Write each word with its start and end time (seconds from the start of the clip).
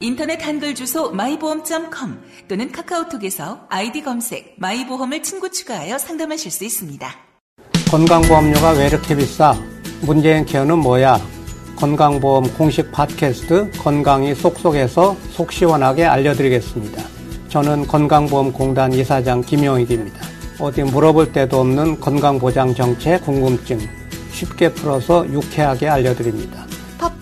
인터넷 0.00 0.44
한글 0.44 0.74
주소 0.74 1.10
마이보험.com 1.10 2.20
또는 2.48 2.72
카카오톡에서 2.72 3.66
아이디 3.68 4.02
검색 4.02 4.54
마이보험을 4.58 5.22
친구 5.22 5.50
추가하여 5.50 5.98
상담하실 5.98 6.50
수 6.50 6.64
있습니다. 6.64 7.08
건강보험료가 7.90 8.72
왜 8.72 8.86
이렇게 8.88 9.16
비싸? 9.16 9.54
문재인 10.02 10.44
케어는 10.44 10.78
뭐야? 10.78 11.20
건강보험 11.76 12.54
공식 12.56 12.90
팟캐스트 12.92 13.72
건강이 13.78 14.34
쏙쏙해서 14.34 15.16
속 15.30 15.52
시원하게 15.52 16.04
알려드리겠습니다. 16.04 17.02
저는 17.48 17.86
건강보험공단 17.86 18.92
이사장 18.92 19.42
김용익입니다. 19.42 20.18
어디 20.58 20.82
물어볼 20.82 21.32
데도 21.32 21.60
없는 21.60 22.00
건강보장 22.00 22.74
정책 22.74 23.24
궁금증 23.24 23.78
쉽게 24.32 24.72
풀어서 24.72 25.26
유쾌하게 25.28 25.88
알려드립니다. 25.88 26.66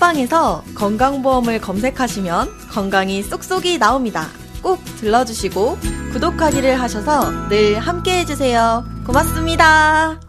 팟빵에서 0.03 0.65
건강보험을 0.75 1.61
검색하시면 1.61 2.49
건강이 2.73 3.23
쏙쏙이 3.23 3.79
나옵니다. 3.79 4.27
꼭 4.61 4.85
들러주시고 4.97 5.79
구독하기를 6.13 6.81
하셔서 6.81 7.49
늘 7.49 7.79
함께 7.79 8.19
해주세요. 8.19 8.85
고맙습니다. 9.07 10.21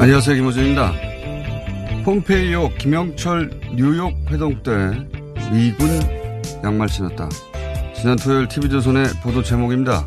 안녕하세요. 0.00 0.36
김호준입니다. 0.36 0.92
폼페이오 2.04 2.68
김영철 2.78 3.50
뉴욕 3.74 4.14
회동 4.30 4.62
때 4.62 4.70
미군 5.50 5.88
양말 6.62 6.88
신었다. 6.88 7.28
지난 7.96 8.16
토요일 8.16 8.46
TV조선의 8.46 9.06
보도 9.24 9.42
제목입니다. 9.42 10.06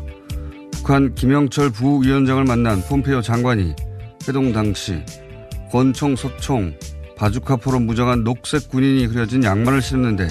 북한 0.72 1.14
김영철 1.14 1.72
부위원장을 1.72 2.42
만난 2.42 2.80
폼페이오 2.80 3.20
장관이 3.20 3.74
회동 4.26 4.54
당시 4.54 5.04
권총, 5.70 6.16
소총, 6.16 6.74
바주카포로 7.18 7.78
무장한 7.80 8.24
녹색 8.24 8.70
군인이 8.70 9.08
그려진 9.08 9.44
양말을 9.44 9.82
신었는데 9.82 10.26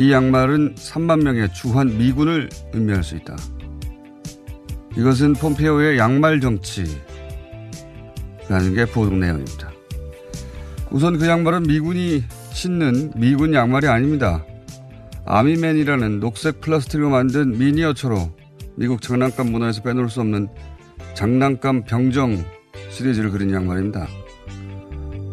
이 0.00 0.10
양말은 0.10 0.74
3만 0.74 1.22
명의 1.22 1.52
주한 1.52 1.96
미군을 1.98 2.48
의미할 2.72 3.04
수 3.04 3.14
있다. 3.14 3.36
이것은 4.96 5.34
폼페이오의 5.34 5.98
양말 5.98 6.40
정치, 6.40 6.84
라는 8.48 8.74
게 8.74 8.84
보도 8.84 9.14
내용입니다. 9.14 9.70
우선 10.90 11.18
그 11.18 11.26
양말은 11.26 11.64
미군이 11.64 12.24
신는 12.52 13.12
미군 13.16 13.54
양말이 13.54 13.86
아닙니다. 13.88 14.44
아미맨이라는 15.26 16.20
녹색 16.20 16.60
플라스틱으로 16.60 17.10
만든 17.10 17.58
미니어처로 17.58 18.30
미국 18.76 19.02
장난감 19.02 19.50
문화에서 19.50 19.82
빼놓을 19.82 20.08
수 20.08 20.20
없는 20.20 20.48
장난감 21.14 21.84
병정 21.84 22.44
시리즈를 22.90 23.30
그린 23.30 23.52
양말입니다. 23.52 24.06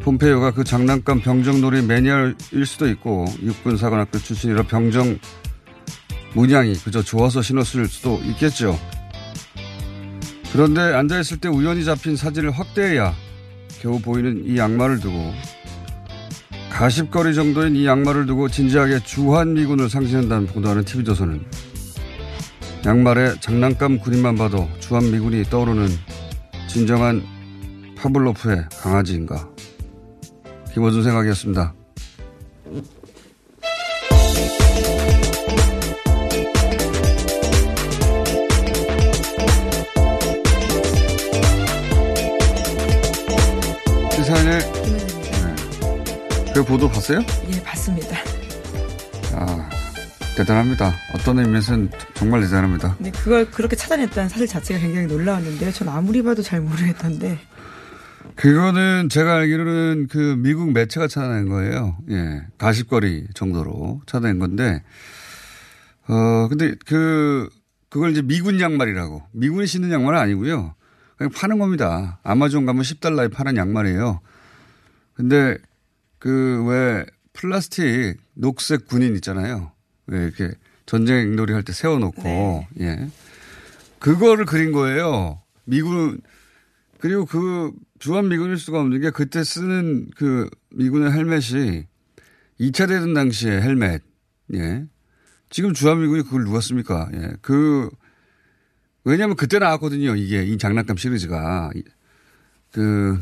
폼페이오가 0.02 0.52
그 0.52 0.64
장난감 0.64 1.22
병정 1.22 1.62
놀이 1.62 1.82
매니아일 1.82 2.66
수도 2.66 2.90
있고 2.90 3.26
육군사관학교 3.42 4.18
출신이라 4.18 4.64
병정 4.64 5.18
문양이 6.34 6.74
그저 6.76 7.02
좋아서 7.02 7.42
신었을 7.42 7.86
수도 7.86 8.20
있겠죠. 8.26 8.78
그런데 10.54 10.82
앉아있을 10.82 11.40
때 11.40 11.50
우연히 11.50 11.84
잡힌 11.84 12.16
사진을 12.16 12.52
확대해야 12.52 13.14
겨우 13.82 14.00
보이는 14.00 14.44
이 14.46 14.58
양말을 14.58 15.00
두고 15.00 15.34
가십거리 16.70 17.34
정도인 17.34 17.76
이 17.76 17.88
양말을 17.88 18.28
두고 18.28 18.50
진지하게 18.50 19.00
주한미군을 19.00 19.90
상징한다는 19.90 20.48
보도하는 20.48 20.86
TV조선은 20.86 21.44
양말에 22.86 23.36
장난감 23.40 24.00
그림만 24.00 24.36
봐도 24.36 24.70
주한미군이 24.80 25.46
떠오르는 25.46 25.88
진정한 26.68 27.24
파블로프의 27.96 28.66
강아지인가. 28.82 29.50
김호준 30.74 31.04
생각이었습니다. 31.04 31.74
그 46.54 46.64
보도 46.64 46.88
봤어요? 46.88 47.20
예, 47.52 47.64
봤습니다. 47.64 48.16
아, 49.34 49.70
대단합니다. 50.38 50.94
어떤 51.16 51.40
의미에서는 51.40 51.90
정말 52.14 52.42
대단합니다. 52.42 52.96
네, 53.00 53.10
그걸 53.12 53.50
그렇게 53.50 53.76
찾아냈다는 53.76 54.30
사실 54.30 54.46
자체가 54.46 54.80
굉장히 54.80 55.08
놀라웠는데요. 55.08 55.72
전 55.72 55.90
아무리 55.90 56.22
봐도 56.22 56.44
잘 56.44 56.62
모르겠던데. 56.62 57.40
그거는 58.36 59.10
제가 59.10 59.34
알기로는 59.38 60.08
그 60.12 60.36
미국 60.38 60.72
매체가 60.72 61.08
찾아낸 61.08 61.50
거예요. 61.50 61.98
예. 62.12 62.44
가십거리 62.60 63.28
정도로 63.34 64.02
찾아낸 64.06 64.38
건데, 64.38 64.84
어, 66.08 66.48
근데 66.50 66.76
그, 66.86 67.50
그걸 67.90 68.12
이제 68.12 68.22
미군 68.22 68.60
양말이라고. 68.60 69.24
미군이 69.32 69.66
신는 69.66 69.92
양말은 69.92 70.20
아니고요. 70.20 70.76
그냥 71.18 71.32
파는 71.32 71.58
겁니다. 71.58 72.20
아마존 72.24 72.66
가면 72.68 72.84
10달러에 72.84 73.32
파는 73.32 73.58
양말이에요. 73.58 74.20
근데 75.16 75.58
그 76.24 76.64
왜 76.66 77.06
플라스틱 77.34 78.16
녹색 78.34 78.88
군인 78.88 79.14
있잖아요. 79.16 79.74
왜 80.08 80.24
이렇게 80.24 80.54
전쟁 80.86 81.36
놀이 81.36 81.52
할 81.52 81.64
때 81.64 81.74
세워놓고, 81.74 82.24
네. 82.24 82.68
예. 82.80 83.10
그거를 84.00 84.46
그린 84.46 84.72
거예요. 84.72 85.42
미군, 85.66 86.22
그리고 87.00 87.26
그 87.26 87.74
주한 88.00 88.30
미군일 88.30 88.58
수가 88.58 88.80
없는 88.80 89.02
게 89.02 89.10
그때 89.10 89.44
쓰는 89.44 90.10
그 90.16 90.50
미군의 90.72 91.12
헬멧이 91.12 91.88
2차 92.62 92.88
대전 92.88 93.14
당시의 93.14 93.62
헬멧, 93.62 94.02
예. 94.54 94.86
지금 95.50 95.74
주한 95.74 96.00
미군이 96.02 96.24
그걸 96.24 96.46
누가 96.46 96.62
씁니까? 96.62 97.10
예. 97.14 97.34
그, 97.42 97.90
왜냐하면 99.04 99.36
그때 99.36 99.60
나왔거든요. 99.60 100.16
이게 100.16 100.44
이 100.46 100.58
장난감 100.58 100.96
시리즈가 100.96 101.70
그 102.72 103.22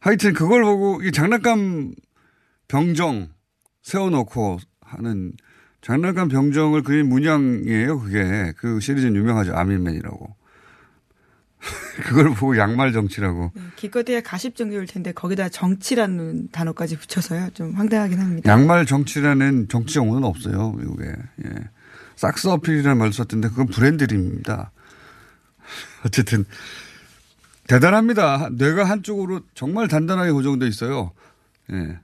하여튼 0.00 0.32
그걸 0.32 0.62
보고 0.62 1.02
이 1.02 1.12
장난감 1.12 1.92
병정 2.68 3.28
세워놓고 3.82 4.58
하는 4.80 5.32
장난감 5.80 6.28
병정을 6.28 6.82
그린 6.82 7.08
문양이에요. 7.08 8.00
그게 8.00 8.52
그 8.56 8.80
시리즈는 8.80 9.14
유명하죠. 9.14 9.54
아밀맨이라고. 9.54 10.34
그걸 12.04 12.34
보고 12.34 12.56
양말 12.56 12.92
정치라고. 12.92 13.52
네, 13.54 13.62
기껏해야 13.76 14.20
가십 14.20 14.56
정도일 14.56 14.86
텐데 14.86 15.12
거기다 15.12 15.48
정치라는 15.48 16.48
단어까지 16.50 16.98
붙여서요. 16.98 17.50
좀 17.54 17.72
황당하긴 17.74 18.18
합니다. 18.18 18.50
양말 18.50 18.86
정치라는 18.86 19.68
정치 19.68 19.98
용어는 19.98 20.24
없어요. 20.24 20.72
미국에. 20.72 21.04
예. 21.06 21.50
삭스 22.16 22.48
어필이라는 22.48 22.98
말을 22.98 23.12
썼던데 23.12 23.48
그건 23.48 23.66
브랜드입니다. 23.66 24.72
어쨌든 26.04 26.44
대단합니다. 27.68 28.50
뇌가 28.52 28.84
한쪽으로 28.84 29.40
정말 29.54 29.88
단단하게 29.88 30.30
고정돼 30.30 30.66
있어요. 30.66 31.12
예. 31.72 31.98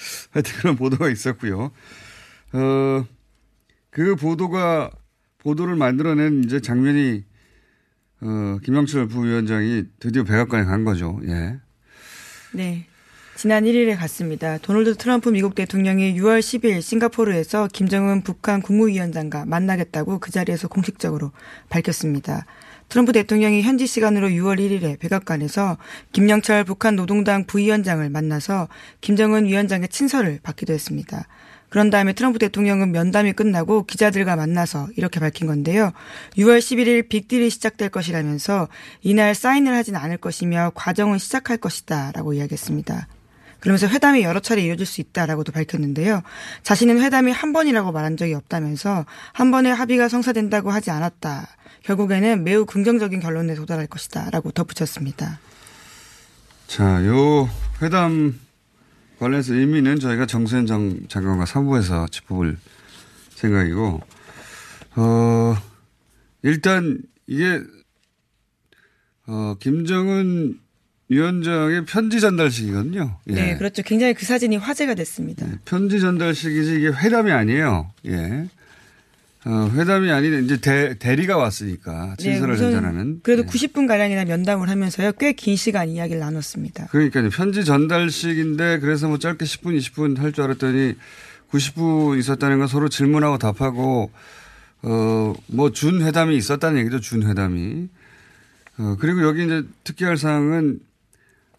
하여튼 0.30 0.52
그런 0.58 0.76
보도가 0.76 1.08
있었고요. 1.10 1.70
어, 2.52 3.06
그 3.90 4.16
보도가 4.16 4.90
보도를 5.38 5.76
만들어낸 5.76 6.44
이제 6.44 6.60
장면이 6.60 7.24
어, 8.20 8.58
김영철 8.64 9.08
부위원장이 9.08 9.84
드디어 10.00 10.24
백악관에 10.24 10.64
간 10.64 10.84
거죠. 10.84 11.20
예. 11.26 11.58
네. 12.52 12.86
지난 13.36 13.62
1일에 13.62 13.96
갔습니다. 13.96 14.58
도널드 14.58 14.96
트럼프 14.96 15.28
미국 15.28 15.54
대통령이 15.54 16.14
6월 16.14 16.40
10일 16.40 16.82
싱가포르에서 16.82 17.68
김정은 17.72 18.22
북한 18.22 18.60
국무위원장과 18.60 19.44
만나겠다고 19.46 20.18
그 20.18 20.32
자리에서 20.32 20.66
공식적으로 20.66 21.30
밝혔습니다. 21.68 22.46
트럼프 22.88 23.12
대통령이 23.12 23.62
현지 23.62 23.86
시간으로 23.86 24.28
6월 24.28 24.58
1일에 24.58 24.98
백악관에서 24.98 25.76
김영철 26.12 26.64
북한 26.64 26.96
노동당 26.96 27.44
부위원장을 27.44 28.08
만나서 28.08 28.68
김정은 29.00 29.44
위원장의 29.44 29.88
친서를 29.88 30.40
받기도 30.42 30.72
했습니다. 30.72 31.26
그런 31.68 31.90
다음에 31.90 32.14
트럼프 32.14 32.38
대통령은 32.38 32.92
면담이 32.92 33.34
끝나고 33.34 33.84
기자들과 33.84 34.36
만나서 34.36 34.88
이렇게 34.96 35.20
밝힌 35.20 35.46
건데요. 35.46 35.92
6월 36.38 36.58
11일 36.60 37.10
빅딜이 37.10 37.50
시작될 37.50 37.90
것이라면서 37.90 38.68
이날 39.02 39.34
사인을 39.34 39.74
하진 39.74 39.94
않을 39.94 40.16
것이며 40.16 40.72
과정은 40.74 41.18
시작할 41.18 41.58
것이다 41.58 42.12
라고 42.12 42.32
이야기했습니다. 42.32 43.06
그러면서 43.60 43.88
회담이 43.88 44.22
여러 44.22 44.40
차례 44.40 44.62
이어질 44.62 44.86
수 44.86 45.00
있다라고도 45.00 45.52
밝혔는데요. 45.52 46.22
자신은 46.62 47.02
회담이 47.02 47.32
한 47.32 47.52
번이라고 47.52 47.92
말한 47.92 48.16
적이 48.16 48.34
없다면서 48.34 49.04
한 49.32 49.50
번에 49.50 49.70
합의가 49.70 50.08
성사된다고 50.08 50.70
하지 50.70 50.90
않았다. 50.90 51.48
결국에는 51.88 52.44
매우 52.44 52.66
긍정적인 52.66 53.18
결론에 53.20 53.54
도달할 53.54 53.86
것이다. 53.86 54.28
라고 54.30 54.50
덧붙였습니다. 54.50 55.40
자, 56.66 57.06
요 57.06 57.48
회담 57.80 58.38
관련해서 59.18 59.54
의미는 59.54 59.98
저희가 59.98 60.26
정세현 60.26 60.66
장, 60.66 61.00
장관과 61.08 61.46
3부에서 61.46 62.12
짚어볼 62.12 62.58
생각이고, 63.36 64.00
어, 64.96 65.56
일단 66.42 67.00
이게, 67.26 67.62
어, 69.26 69.54
김정은 69.58 70.60
위원장의 71.08 71.86
편지 71.86 72.20
전달식이거든요. 72.20 73.18
예. 73.28 73.32
네, 73.32 73.56
그렇죠. 73.56 73.82
굉장히 73.82 74.12
그 74.12 74.26
사진이 74.26 74.58
화제가 74.58 74.94
됐습니다. 74.94 75.46
네, 75.46 75.54
편지 75.64 76.00
전달식이지 76.00 76.74
이게 76.74 76.88
회담이 76.88 77.32
아니에요. 77.32 77.90
예. 78.06 78.46
어, 79.50 79.70
회담이 79.74 80.10
아닌 80.10 80.44
이제 80.44 80.58
대, 80.58 80.98
대리가 80.98 81.38
왔으니까 81.38 82.16
네, 82.18 82.22
친서를 82.22 82.56
네, 82.56 82.60
전달하는. 82.60 83.20
그래도 83.22 83.44
네. 83.44 83.48
90분 83.48 83.88
가량이나 83.88 84.26
면담을 84.26 84.68
하면서요 84.68 85.12
꽤 85.12 85.32
긴 85.32 85.56
시간 85.56 85.88
이야기를 85.88 86.20
나눴습니다. 86.20 86.88
그러니까요 86.88 87.30
편지 87.30 87.64
전달식인데 87.64 88.80
그래서 88.80 89.08
뭐 89.08 89.18
짧게 89.18 89.46
10분 89.46 89.78
20분 89.78 90.18
할 90.18 90.32
줄 90.32 90.44
알았더니 90.44 90.94
90분 91.50 92.18
있었다는 92.18 92.58
건 92.58 92.68
서로 92.68 92.90
질문하고 92.90 93.38
답하고 93.38 94.10
어뭐 94.82 95.72
준 95.72 96.02
회담이 96.02 96.36
있었다는 96.36 96.78
얘기죠 96.80 97.00
준 97.00 97.26
회담이. 97.26 97.88
어 98.76 98.96
그리고 99.00 99.22
여기 99.22 99.44
이제 99.46 99.62
특기할 99.82 100.18
사항은 100.18 100.80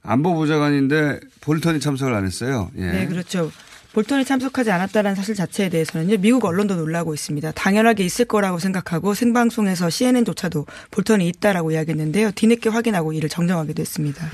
안보보좌관인데 0.03 1.19
볼턴이 1.41 1.79
참석을 1.79 2.13
안 2.13 2.25
했어요. 2.25 2.69
예. 2.77 2.85
네 2.91 3.07
그렇죠. 3.07 3.51
볼턴이 3.93 4.23
참석하지 4.23 4.71
않았다는 4.71 5.15
사실 5.15 5.33
자체에 5.33 5.69
대해서는요, 5.69 6.17
미국 6.17 6.45
언론도 6.45 6.75
놀라고 6.75 7.13
있습니다. 7.13 7.51
당연하게 7.53 8.05
있을 8.05 8.25
거라고 8.25 8.59
생각하고 8.59 9.13
생방송에서 9.15 9.89
CNN조차도 9.89 10.67
볼턴이 10.91 11.27
있다라고 11.27 11.71
이야기했는데요. 11.71 12.31
뒤늦게 12.31 12.69
확인하고 12.69 13.13
이를 13.13 13.29
정정하기도 13.29 13.81
했습니다. 13.81 14.27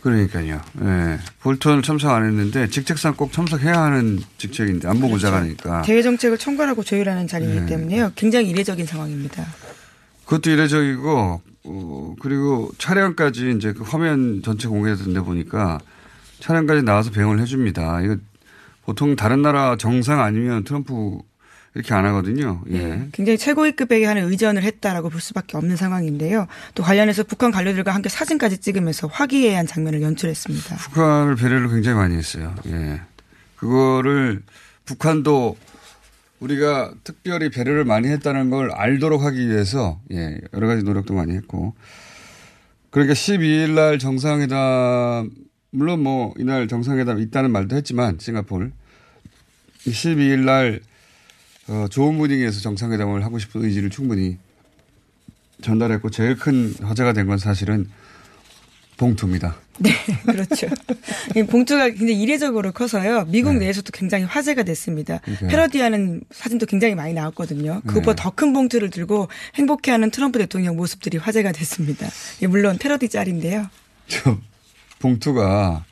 그러니까요. 0.00 0.60
예. 0.82 1.18
볼턴 1.40 1.82
참석 1.82 2.12
안 2.12 2.24
했는데 2.24 2.68
직책상 2.68 3.14
꼭 3.16 3.32
참석해야 3.32 3.82
하는 3.82 4.20
직책인데 4.38 4.86
안보고자가니까. 4.86 5.62
그렇죠. 5.70 5.86
대외 5.86 6.02
정책을 6.02 6.38
총괄하고 6.38 6.84
조율하는 6.84 7.26
자리이기 7.26 7.56
예. 7.56 7.66
때문에요. 7.66 8.12
굉장히 8.14 8.50
이례적인 8.50 8.86
상황입니다. 8.86 9.44
그것도 10.24 10.50
이례적이고 10.50 11.40
어, 11.64 12.14
그리고 12.20 12.70
차량까지 12.78 13.54
이제 13.56 13.72
그 13.72 13.82
화면 13.82 14.40
전체 14.44 14.68
공개된 14.68 15.14
데 15.14 15.20
보니까 15.20 15.80
차량까지 16.40 16.82
나와서 16.82 17.10
배웅을 17.10 17.40
해줍니다. 17.40 18.00
이거 18.02 18.16
보통 18.88 19.16
다른 19.16 19.42
나라 19.42 19.76
정상 19.76 20.22
아니면 20.22 20.64
트럼프 20.64 21.18
이렇게 21.74 21.92
안 21.92 22.06
하거든요. 22.06 22.62
예. 22.70 22.78
네, 22.78 23.08
굉장히 23.12 23.36
최고위급에게 23.36 24.06
하는 24.06 24.30
의전을 24.30 24.62
했다라고 24.62 25.10
볼 25.10 25.20
수밖에 25.20 25.58
없는 25.58 25.76
상황인데요. 25.76 26.46
또 26.74 26.82
관련해서 26.82 27.24
북한 27.24 27.50
관료들과 27.50 27.94
함께 27.94 28.08
사진까지 28.08 28.56
찍으면서 28.56 29.06
화기애애한 29.08 29.66
장면을 29.66 30.00
연출했습니다. 30.00 30.76
북한을 30.76 31.36
배려를 31.36 31.68
굉장히 31.68 31.98
많이 31.98 32.16
했어요. 32.16 32.54
예. 32.64 33.02
그거를 33.56 34.40
북한도 34.86 35.58
우리가 36.40 36.94
특별히 37.04 37.50
배려를 37.50 37.84
많이 37.84 38.08
했다는 38.08 38.48
걸 38.48 38.70
알도록 38.70 39.20
하기 39.20 39.50
위해서 39.50 40.00
예, 40.12 40.40
여러 40.54 40.66
가지 40.66 40.82
노력도 40.82 41.12
많이 41.12 41.34
했고 41.34 41.74
그러니까 42.88 43.12
12일 43.12 43.72
날 43.72 43.98
정상회담 43.98 45.28
물론 45.70 46.02
뭐 46.02 46.32
이날 46.38 46.66
정상회담 46.68 47.20
있다는 47.20 47.50
말도 47.50 47.76
했지만 47.76 48.18
싱가포르 48.20 48.70
12일 49.86 50.38
날 50.40 50.80
어, 51.68 51.86
좋은 51.90 52.16
분위기에서 52.18 52.60
정상회담을 52.60 53.24
하고 53.24 53.38
싶은 53.38 53.62
의지를 53.64 53.90
충분히 53.90 54.38
전달했고 55.60 56.10
제일 56.10 56.36
큰 56.36 56.74
화제가 56.80 57.12
된 57.12 57.26
건 57.26 57.38
사실은 57.38 57.88
봉투입니다. 58.96 59.56
네, 59.78 59.90
그렇죠. 60.26 60.66
봉투가 61.48 61.90
굉장히 61.90 62.20
이례적으로 62.20 62.72
커서요. 62.72 63.26
미국 63.26 63.52
네. 63.52 63.60
내에서도 63.60 63.92
굉장히 63.92 64.24
화제가 64.24 64.64
됐습니다. 64.64 65.18
그러니까. 65.18 65.46
패러디하는 65.46 66.22
사진도 66.32 66.66
굉장히 66.66 66.96
많이 66.96 67.12
나왔거든요. 67.12 67.80
그것보다 67.86 68.16
네. 68.16 68.22
더큰 68.22 68.52
봉투를 68.52 68.90
들고 68.90 69.28
행복해하는 69.54 70.10
트럼프 70.10 70.38
대통령 70.40 70.76
모습들이 70.76 71.18
화제가 71.18 71.52
됐습니다. 71.52 72.08
물론 72.48 72.76
패러디 72.78 73.08
짤인데요. 73.08 73.68
저 74.08 74.36
봉투가 74.98 75.84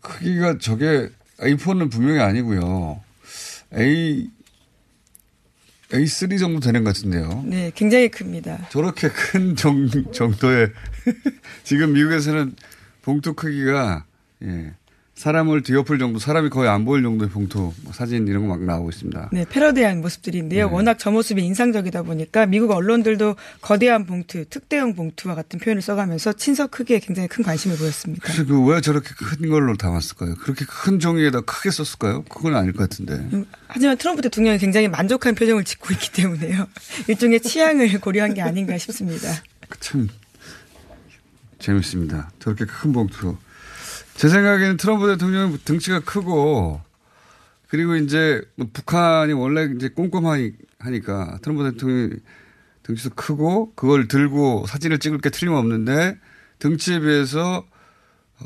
크기가 0.00 0.58
저게 0.58 1.10
A4는 1.38 1.90
분명히 1.90 2.20
아니고요. 2.20 3.02
A 3.74 4.28
A3 5.90 6.38
정도 6.38 6.60
되는 6.60 6.82
것 6.84 6.94
같은데요. 6.94 7.44
네, 7.46 7.70
굉장히 7.74 8.08
큽니다. 8.08 8.68
저렇게 8.70 9.08
큰 9.08 9.54
정, 9.54 9.88
정도의 10.12 10.70
지금 11.62 11.92
미국에서는 11.92 12.56
봉투 13.02 13.34
크기가 13.34 14.04
예. 14.42 14.72
사람을 15.14 15.62
뒤엎을 15.62 15.98
정도, 16.00 16.18
사람이 16.18 16.50
거의 16.50 16.68
안 16.68 16.84
보일 16.84 17.04
정도의 17.04 17.30
봉투, 17.30 17.72
뭐 17.82 17.92
사진 17.92 18.26
이런 18.26 18.42
거 18.48 18.54
막 18.54 18.62
나오고 18.64 18.90
있습니다. 18.90 19.30
네, 19.32 19.44
패러디한 19.48 20.00
모습들인데요. 20.00 20.66
네. 20.68 20.72
워낙 20.74 20.98
저 20.98 21.10
모습이 21.12 21.40
인상적이다 21.42 22.02
보니까 22.02 22.46
미국 22.46 22.72
언론들도 22.72 23.36
거대한 23.60 24.06
봉투, 24.06 24.44
특대형 24.44 24.94
봉투와 24.94 25.34
같은 25.36 25.60
표현을 25.60 25.82
써가면서 25.82 26.32
친서 26.32 26.66
크기에 26.66 26.98
굉장히 26.98 27.28
큰 27.28 27.44
관심을 27.44 27.76
보였습니다. 27.76 28.22
그래서 28.24 28.44
그왜 28.44 28.80
저렇게 28.80 29.08
큰 29.16 29.48
걸로 29.48 29.76
담았을까요? 29.76 30.34
그렇게 30.36 30.64
큰 30.68 30.98
종이에다 30.98 31.42
크게 31.42 31.70
썼을까요? 31.70 32.24
그건 32.24 32.56
아닐 32.56 32.72
것 32.72 32.88
같은데. 32.88 33.14
음, 33.32 33.46
하지만 33.68 33.96
트럼프 33.96 34.20
대통령이 34.20 34.58
굉장히 34.58 34.88
만족한 34.88 35.36
표정을 35.36 35.62
짓고 35.64 35.92
있기 35.94 36.10
때문에요. 36.12 36.66
일종의 37.08 37.40
취향을 37.40 38.00
고려한 38.00 38.34
게 38.34 38.42
아닌가 38.42 38.76
싶습니다. 38.78 39.28
참 39.78 40.08
재밌습니다. 41.60 42.30
저렇게 42.40 42.64
큰 42.66 42.92
봉투. 42.92 43.36
제 44.16 44.28
생각에는 44.28 44.76
트럼프 44.76 45.06
대통령은 45.08 45.58
등치가 45.64 46.00
크고 46.00 46.80
그리고 47.68 47.96
이제 47.96 48.42
뭐 48.56 48.68
북한이 48.72 49.32
원래 49.32 49.68
이제 49.74 49.88
꼼꼼하니까 49.88 51.38
트럼프 51.42 51.70
대통령이 51.72 52.10
등치도 52.84 53.14
크고 53.16 53.72
그걸 53.74 54.06
들고 54.06 54.66
사진을 54.66 54.98
찍을 54.98 55.18
게 55.18 55.30
틀림없는데 55.30 56.18
등치에 56.58 57.00
비해서 57.00 57.64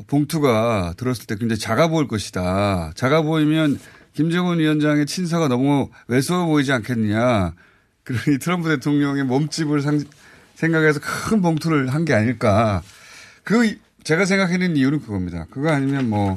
봉투가 0.06 0.94
들었을 0.96 1.26
때 1.26 1.34
굉장히 1.36 1.58
작아 1.58 1.88
보일 1.88 2.08
것이다. 2.08 2.92
작아 2.94 3.22
보이면 3.22 3.78
김정은 4.14 4.58
위원장의 4.58 5.06
친서가 5.06 5.48
너무 5.48 5.90
왜소해 6.06 6.46
보이지 6.46 6.72
않겠느냐. 6.72 7.52
그러니 8.04 8.38
트럼프 8.38 8.68
대통령의 8.68 9.24
몸집을 9.24 9.82
상, 9.82 10.00
생각해서 10.54 11.00
큰 11.00 11.42
봉투를 11.42 11.92
한 11.92 12.04
게 12.04 12.14
아닐까. 12.14 12.82
그 13.44 13.76
제가 14.08 14.24
생각하는 14.24 14.74
이유는 14.74 15.02
그겁니다. 15.02 15.46
그거 15.50 15.68
아니면 15.68 16.08
뭐 16.08 16.34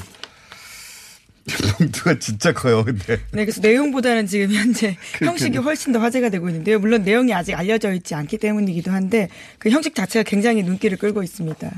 봉투가 1.78 2.20
진짜 2.20 2.51
커요, 2.51 2.84
근데. 2.84 3.16
네, 3.32 3.46
그래서 3.46 3.62
내용보다는 3.62 4.28
지금 4.28 4.51
현재 4.51 4.98
형식이 5.24 5.58
훨씬 5.58 5.94
더 5.94 6.00
화제가 6.00 6.28
되고 6.28 6.50
있는데요. 6.50 6.80
물론 6.80 7.04
내용이 7.04 7.34
아직 7.34 7.54
알려져 7.54 7.94
있지 7.94 8.13
않기 8.13 8.40
때문이기도 8.40 8.92
한데 8.92 9.30
그 9.58 9.70
형식 9.70 9.96
자체가 9.96 10.30
굉장히 10.30 10.63
눈길을 10.63 10.98
끌고 10.98 11.24
있습니다. 11.24 11.72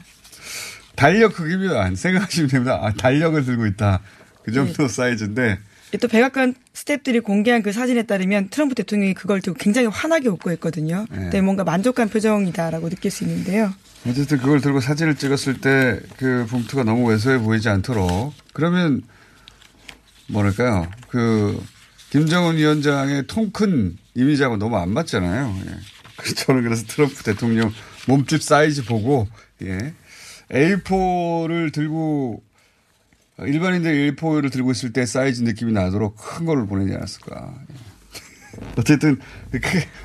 달력 0.96 1.36
크기면 1.36 1.96
생각하시면 1.96 2.50
됩니다. 2.50 2.80
아, 2.82 2.92
달력을 2.92 3.46
들고 3.46 3.68
있다. 3.68 4.02
그 4.42 4.52
정도 4.52 4.88
네. 4.88 4.88
사이즈인데. 4.88 5.60
또 6.02 6.08
백악관 6.08 6.56
스탭들이 6.74 7.22
공개한 7.22 7.62
그 7.62 7.72
사진에 7.72 8.02
따르면 8.02 8.50
트럼프 8.50 8.74
대통령이 8.74 9.14
그걸 9.14 9.42
들고 9.42 9.60
굉장히 9.60 9.90
환하게 9.90 10.30
웃고 10.30 10.52
있거든요. 10.54 11.06
네. 11.12 11.30
네 11.30 11.42
뭔가 11.42 11.64
만족한 11.64 12.10
표정이다라고 12.10 12.90
느낄 12.90 13.12
수 13.12 13.24
있는데요. 13.26 13.72
어쨌든 14.06 14.38
그걸 14.38 14.60
들고 14.62 14.80
사진을 14.82 15.16
찍었을 15.16 15.62
때 15.62 16.00
그 16.18 16.46
봉투가 16.50 16.84
너무 16.84 17.10
왜소해 17.10 17.38
보이지 17.40 17.70
않도록 17.70 18.34
그러면 18.54 19.02
뭐랄까요 20.30 20.90
그 21.10 21.62
김정은 22.10 22.58
위원장의 22.58 23.28
통 23.28 23.52
큰 23.52 23.98
이미지하고 24.16 24.58
너무 24.58 24.78
안 24.78 24.90
맞잖아요. 24.90 25.56
예. 25.66 25.72
그래서 26.18 26.36
저는 26.36 26.64
그래서 26.64 26.86
트럼프 26.86 27.24
대통령 27.24 27.72
몸집 28.08 28.44
사이즈 28.44 28.84
보고 28.86 29.28
예. 29.64 29.94
A4를 30.52 31.74
들고 31.74 32.44
일반인들 33.40 33.92
일포를 33.92 34.52
들고 34.52 34.72
있을 34.72 34.94
때 34.94 35.06
사이즈 35.06 35.42
느낌이 35.42 35.72
나도록 35.74 36.16
큰 36.18 36.46
거를 36.46 36.68
보내지 36.68 36.94
않았을까. 36.94 37.56
예. 37.72 37.76
어쨌든 38.78 39.20
그 39.52 39.60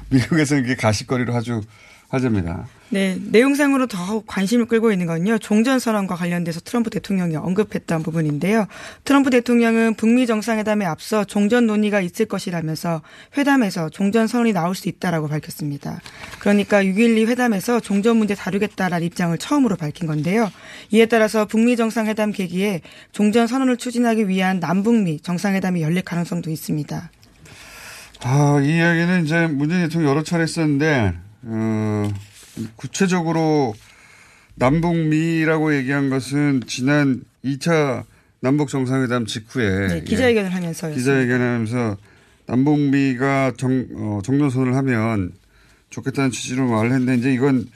미국에서는 0.08 0.62
그게 0.62 0.74
가식거리로 0.74 1.34
아주 1.34 1.60
화제입니다. 2.08 2.66
네, 2.90 3.18
내용상으로 3.20 3.86
더 3.86 4.22
관심을 4.26 4.64
끌고 4.64 4.92
있는 4.92 5.06
건요. 5.06 5.36
종전 5.36 5.78
선언과 5.78 6.14
관련돼서 6.16 6.60
트럼프 6.60 6.88
대통령이 6.88 7.36
언급했던 7.36 8.02
부분인데요. 8.02 8.66
트럼프 9.04 9.28
대통령은 9.28 9.94
북미 9.94 10.26
정상회담에 10.26 10.86
앞서 10.86 11.24
종전 11.24 11.66
논의가 11.66 12.00
있을 12.00 12.24
것이라면서 12.24 13.02
회담에서 13.36 13.90
종전 13.90 14.26
선언이 14.26 14.54
나올 14.54 14.74
수 14.74 14.88
있다라고 14.88 15.28
밝혔습니다. 15.28 16.00
그러니까 16.38 16.82
6.12 16.82 17.26
회담에서 17.28 17.78
종전 17.80 18.16
문제 18.16 18.34
다루겠다라는 18.34 19.06
입장을 19.06 19.36
처음으로 19.36 19.76
밝힌 19.76 20.06
건데요. 20.06 20.50
이에 20.90 21.04
따라서 21.04 21.44
북미 21.44 21.76
정상회담 21.76 22.32
계기에 22.32 22.80
종전 23.12 23.46
선언을 23.46 23.76
추진하기 23.76 24.28
위한 24.28 24.60
남북미 24.60 25.20
정상회담이 25.20 25.82
열릴 25.82 26.00
가능성도 26.00 26.50
있습니다. 26.50 27.10
아, 28.24 28.60
이 28.62 28.76
이야기는 28.76 29.24
이제 29.26 29.46
문재인 29.46 29.82
대통령이 29.82 30.10
여러 30.10 30.22
차례 30.22 30.44
했었는데, 30.44 31.27
어, 31.42 32.12
구체적으로 32.76 33.74
남북미라고 34.56 35.74
얘기한 35.76 36.10
것은 36.10 36.62
지난 36.66 37.22
2차 37.44 38.04
남북 38.40 38.68
정상회담 38.68 39.26
직후에 39.26 39.88
네, 39.88 40.00
기자회견을 40.02 40.54
하면서요. 40.54 40.94
기자회견하면서 40.94 41.96
남북미가 42.46 43.52
정, 43.56 43.86
어, 43.94 44.20
정전선을 44.24 44.74
하면 44.74 45.32
좋겠다는 45.90 46.30
취지로 46.30 46.68
말을 46.68 46.92
했는데 46.92 47.14
이제 47.16 47.32
이건 47.32 47.66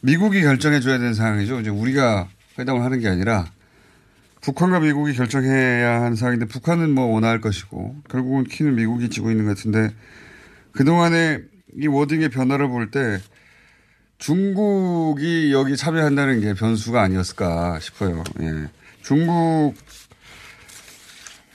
미국이 0.00 0.42
결정해 0.42 0.80
줘야 0.80 0.98
되는 0.98 1.14
상황이죠. 1.14 1.60
이제 1.60 1.70
우리가 1.70 2.28
회담을 2.58 2.82
하는 2.82 3.00
게 3.00 3.08
아니라 3.08 3.50
북한과 4.40 4.80
미국이 4.80 5.14
결정해야 5.14 6.02
하는 6.02 6.16
상황인데 6.16 6.46
북한은 6.46 6.90
뭐 6.90 7.06
원할 7.06 7.40
것이고 7.40 7.96
결국은 8.08 8.44
키는 8.44 8.76
미국이 8.76 9.10
지고 9.10 9.30
있는 9.30 9.46
것 9.46 9.56
같은데 9.56 9.92
그동안에 10.72 11.40
이 11.76 11.86
워딩의 11.86 12.30
변화를 12.30 12.68
볼 12.68 12.90
때 12.90 13.20
중국이 14.18 15.52
여기 15.52 15.76
참여한다는 15.76 16.40
게 16.40 16.54
변수가 16.54 17.00
아니었을까 17.00 17.78
싶어요. 17.80 18.24
예. 18.40 18.68
중국 19.02 19.74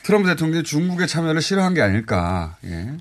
트럼프 0.04 0.30
대통령이 0.30 0.64
중국의 0.64 1.08
참여를 1.08 1.42
싫어한 1.42 1.74
게 1.74 1.82
아닐까. 1.82 2.58
예. 2.64 2.98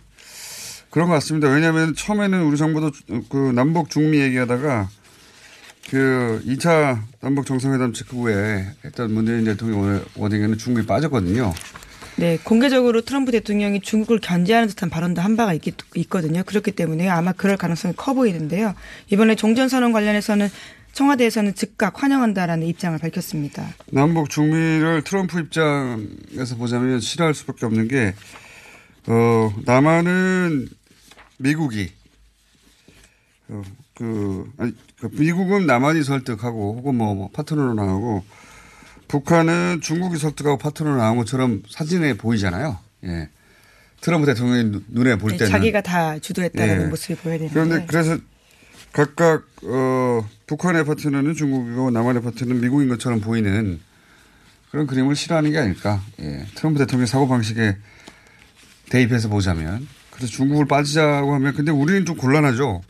그런 0.90 1.08
것 1.08 1.14
같습니다. 1.14 1.48
왜냐하면 1.48 1.94
처음에는 1.94 2.42
우리 2.42 2.56
정부도 2.56 2.90
그 3.30 3.52
남북 3.54 3.88
중미 3.88 4.18
얘기하다가 4.20 4.88
그 5.90 6.42
2차 6.46 7.00
남북 7.20 7.46
정상회담 7.46 7.92
직후에 7.92 8.66
했던 8.84 9.12
문재인 9.14 9.44
대통령 9.44 10.04
워딩에는 10.16 10.58
중국이 10.58 10.86
빠졌거든요. 10.86 11.52
네, 12.16 12.38
공개적으로 12.42 13.00
트럼프 13.00 13.32
대통령이 13.32 13.80
중국을 13.80 14.20
견제하는 14.20 14.68
듯한 14.68 14.90
발언도 14.90 15.22
한 15.22 15.36
바가 15.36 15.54
있기, 15.54 15.72
있거든요. 15.96 16.42
그렇기 16.44 16.72
때문에 16.72 17.08
아마 17.08 17.32
그럴 17.32 17.56
가능성이 17.56 17.94
커 17.96 18.12
보이는데요. 18.14 18.74
이번에 19.10 19.34
종전선언 19.34 19.92
관련해서는 19.92 20.48
청와대에서는 20.92 21.54
즉각 21.54 22.02
환영한다라는 22.02 22.66
입장을 22.66 22.98
밝혔습니다. 22.98 23.66
남북 23.90 24.28
중미를 24.28 25.02
트럼프 25.04 25.40
입장에서 25.40 26.56
보자면 26.58 27.00
싫어할 27.00 27.34
수밖에 27.34 27.64
없는 27.64 27.88
게, 27.88 28.14
어, 29.06 29.52
남한은 29.64 30.68
미국이, 31.38 31.90
어, 33.48 33.62
그, 33.94 34.50
아니, 34.58 34.72
그 35.00 35.08
미국은 35.12 35.66
남한이 35.66 36.04
설득하고 36.04 36.76
혹은 36.76 36.94
뭐, 36.94 37.14
뭐 37.14 37.30
파트너로 37.32 37.72
나오고 37.74 38.24
북한은 39.08 39.80
중국이 39.82 40.16
설득하고 40.18 40.58
파트너로 40.58 40.96
나온 40.96 41.16
것처럼 41.18 41.62
사진에 41.68 42.14
보이잖아요. 42.14 42.78
예. 43.04 43.28
트럼프 44.00 44.26
대통령이 44.26 44.82
눈에 44.88 45.16
볼 45.16 45.32
네, 45.32 45.38
때는. 45.38 45.50
자기가 45.52 45.80
다 45.82 46.18
주도했다는 46.18 46.82
예. 46.82 46.86
모습이 46.86 47.14
보여야 47.16 47.38
되는데. 47.38 47.54
그런데 47.54 47.86
그래서 47.86 48.18
각각 48.92 49.44
어 49.64 50.28
북한의 50.46 50.84
파트너는 50.84 51.34
중국이고 51.34 51.90
남한의 51.90 52.22
파트너는 52.22 52.60
미국인 52.60 52.88
것처럼 52.88 53.20
보이는 53.20 53.80
그런 54.70 54.86
그림을 54.86 55.14
싫어하는 55.14 55.52
게 55.52 55.58
아닐까. 55.58 56.02
예. 56.20 56.46
트럼프 56.54 56.78
대통령 56.78 57.06
사고 57.06 57.28
방식에 57.28 57.76
대입해서 58.90 59.28
보자면 59.28 59.86
그래서 60.10 60.32
중국을 60.32 60.66
빠지자고 60.66 61.34
하면 61.34 61.54
근데 61.54 61.70
우리는 61.70 62.04
좀 62.04 62.16
곤란하죠. 62.16 62.82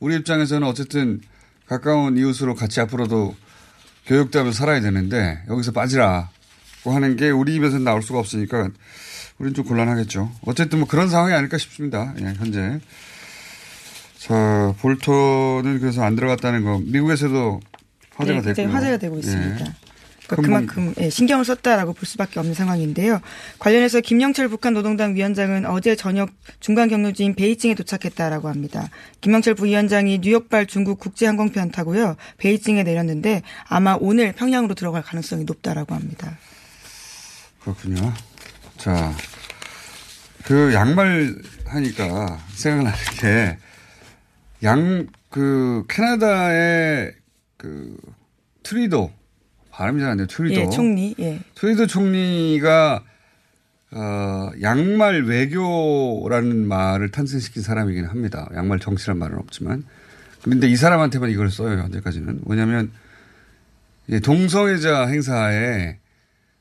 우리 0.00 0.16
입장에서는 0.16 0.66
어쨌든 0.66 1.20
가까운 1.66 2.16
이웃으로 2.16 2.54
같이 2.54 2.80
앞으로도 2.80 3.34
교육대하면서 4.08 4.56
살아야 4.56 4.80
되는데 4.80 5.40
여기서 5.48 5.72
빠지라고 5.72 6.92
하는 6.92 7.16
게 7.16 7.30
우리 7.30 7.54
입에서는 7.54 7.84
나올 7.84 8.02
수가 8.02 8.18
없으니까 8.18 8.70
우리는 9.38 9.54
좀 9.54 9.64
곤란하겠죠. 9.64 10.32
어쨌든 10.46 10.80
뭐 10.80 10.88
그런 10.88 11.08
상황이 11.08 11.32
아닐까 11.34 11.58
싶습니다. 11.58 12.14
예, 12.20 12.34
현재. 12.36 12.80
자, 14.18 14.74
볼턴은 14.80 15.78
그래서 15.78 16.02
안 16.02 16.16
들어갔다는 16.16 16.64
거 16.64 16.80
미국에서도 16.84 17.60
화제가 18.16 18.40
네, 18.40 18.52
됐고요. 18.52 18.74
화제가 18.74 18.96
되고 18.96 19.14
예. 19.16 19.18
있습니다. 19.20 19.74
그러니까 20.28 20.36
큰 20.36 20.42
그만큼 20.42 20.94
예, 21.00 21.10
신경을 21.10 21.44
썼다라고 21.44 21.94
볼 21.94 22.06
수밖에 22.06 22.38
없는 22.38 22.54
상황인데요. 22.54 23.20
관련해서 23.58 24.00
김영철 24.00 24.48
북한 24.48 24.74
노동당 24.74 25.14
위원장은 25.14 25.66
어제 25.66 25.96
저녁 25.96 26.30
중간 26.60 26.88
경유지인 26.88 27.34
베이징에 27.34 27.74
도착했다라고 27.74 28.48
합니다. 28.48 28.88
김영철 29.22 29.54
부위원장이 29.54 30.20
뉴욕발 30.20 30.66
중국 30.66 31.00
국제항공편 31.00 31.72
타고요 31.72 32.16
베이징에 32.36 32.82
내렸는데 32.82 33.42
아마 33.66 33.96
오늘 33.98 34.32
평양으로 34.32 34.74
들어갈 34.74 35.02
가능성이 35.02 35.44
높다라고 35.44 35.94
합니다. 35.94 36.38
그렇군요. 37.60 38.12
자, 38.76 39.12
그 40.44 40.72
양말 40.72 41.36
하니까 41.66 42.38
생각나는 42.54 42.98
게 43.18 43.58
양, 44.62 45.06
그, 45.30 45.84
캐나다의 45.88 47.14
그, 47.56 47.96
트뤼도, 48.62 49.12
발음이 49.78 50.00
잘 50.00 50.10
안 50.10 50.16
돼요. 50.16 50.26
트뤼도. 50.26 50.60
예, 50.60 50.68
총리. 50.70 51.14
예. 51.20 51.38
트뤼도 51.54 51.86
총리가, 51.86 53.04
어, 53.92 54.50
양말 54.60 55.22
외교라는 55.22 56.66
말을 56.66 57.10
탄생시킨 57.12 57.62
사람이긴 57.62 58.06
합니다. 58.06 58.48
양말 58.56 58.80
정치란 58.80 59.18
말은 59.18 59.38
없지만. 59.38 59.84
그런데 60.42 60.68
이 60.68 60.74
사람한테만 60.74 61.30
이걸 61.30 61.48
써요, 61.50 61.78
현재까지는. 61.78 62.40
왜냐면, 62.46 62.90
하 64.10 64.18
동성애자 64.18 65.06
행사에 65.06 65.98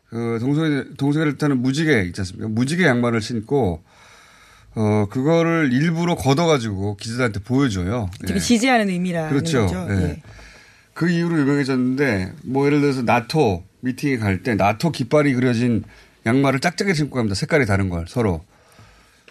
그 0.10 0.38
동성애, 0.40 0.84
동성애를 0.98 1.38
타는 1.40 1.60
무지개 1.64 2.04
있지 2.04 2.22
않습니까? 2.22 2.48
무지개 2.50 2.84
양말을 2.86 3.22
신고, 3.22 3.82
어, 4.76 5.08
그거를 5.10 5.74
일부러 5.74 6.14
걷어가지고 6.16 6.98
기자들한테 6.98 7.40
보여줘요. 7.40 8.12
예. 8.30 8.38
지지하는 8.38 8.90
의미라는 8.90 9.30
그렇죠. 9.30 9.62
거죠. 9.66 9.88
예. 9.90 10.04
예. 10.04 10.22
그 10.98 11.08
이후로 11.12 11.40
유명해졌는데, 11.42 12.34
뭐 12.46 12.66
예를 12.66 12.82
들어서 12.82 13.04
나토 13.04 13.64
미팅에 13.82 14.18
갈 14.18 14.42
때 14.42 14.56
나토 14.56 14.92
깃발이 14.92 15.36
그려진 15.36 15.84
양말을 16.26 16.60
짝짝이 16.60 16.96
신고 16.96 17.18
갑니다. 17.18 17.36
색깔이 17.36 17.68
다른 17.68 17.90
걸 17.90 18.06
서로. 18.08 18.44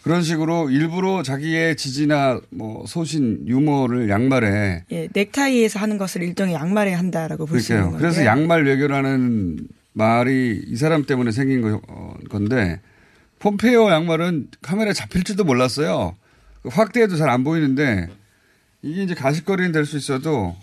그런 0.05 0.23
식으로 0.23 0.71
일부러 0.71 1.25
자기의 1.25 1.77
지지나 1.77 2.41
뭐 2.51 2.85
소신, 2.87 3.45
유머를 3.49 4.09
양말에 4.09 4.85
예, 4.93 5.09
넥타이에서 5.13 5.81
하는 5.81 5.99
것을 5.99 6.23
일종의 6.23 6.55
양말에 6.55 6.93
한다라고 6.93 7.47
볼 7.47 7.59
수 7.61 7.73
있는. 7.73 7.87
건데. 7.87 7.99
그래서 7.99 8.25
양말 8.25 8.65
외교라는 8.65 9.67
말이 9.93 10.63
이 10.69 10.77
사람 10.77 11.05
때문에 11.05 11.33
생긴 11.33 11.63
거- 11.63 11.83
어, 11.89 12.15
건데 12.31 12.81
폼페이오 13.41 13.91
양말은 13.91 14.51
카메라에 14.63 14.93
잡힐지도 14.93 15.43
몰랐어요. 15.43 16.15
확대해도 16.65 17.17
잘 17.17 17.29
안 17.29 17.43
보이는데 17.43 18.07
이게 18.83 19.03
이제 19.03 19.15
가식거리는 19.15 19.73
될 19.73 19.85
수 19.85 19.97
있어도 19.97 20.55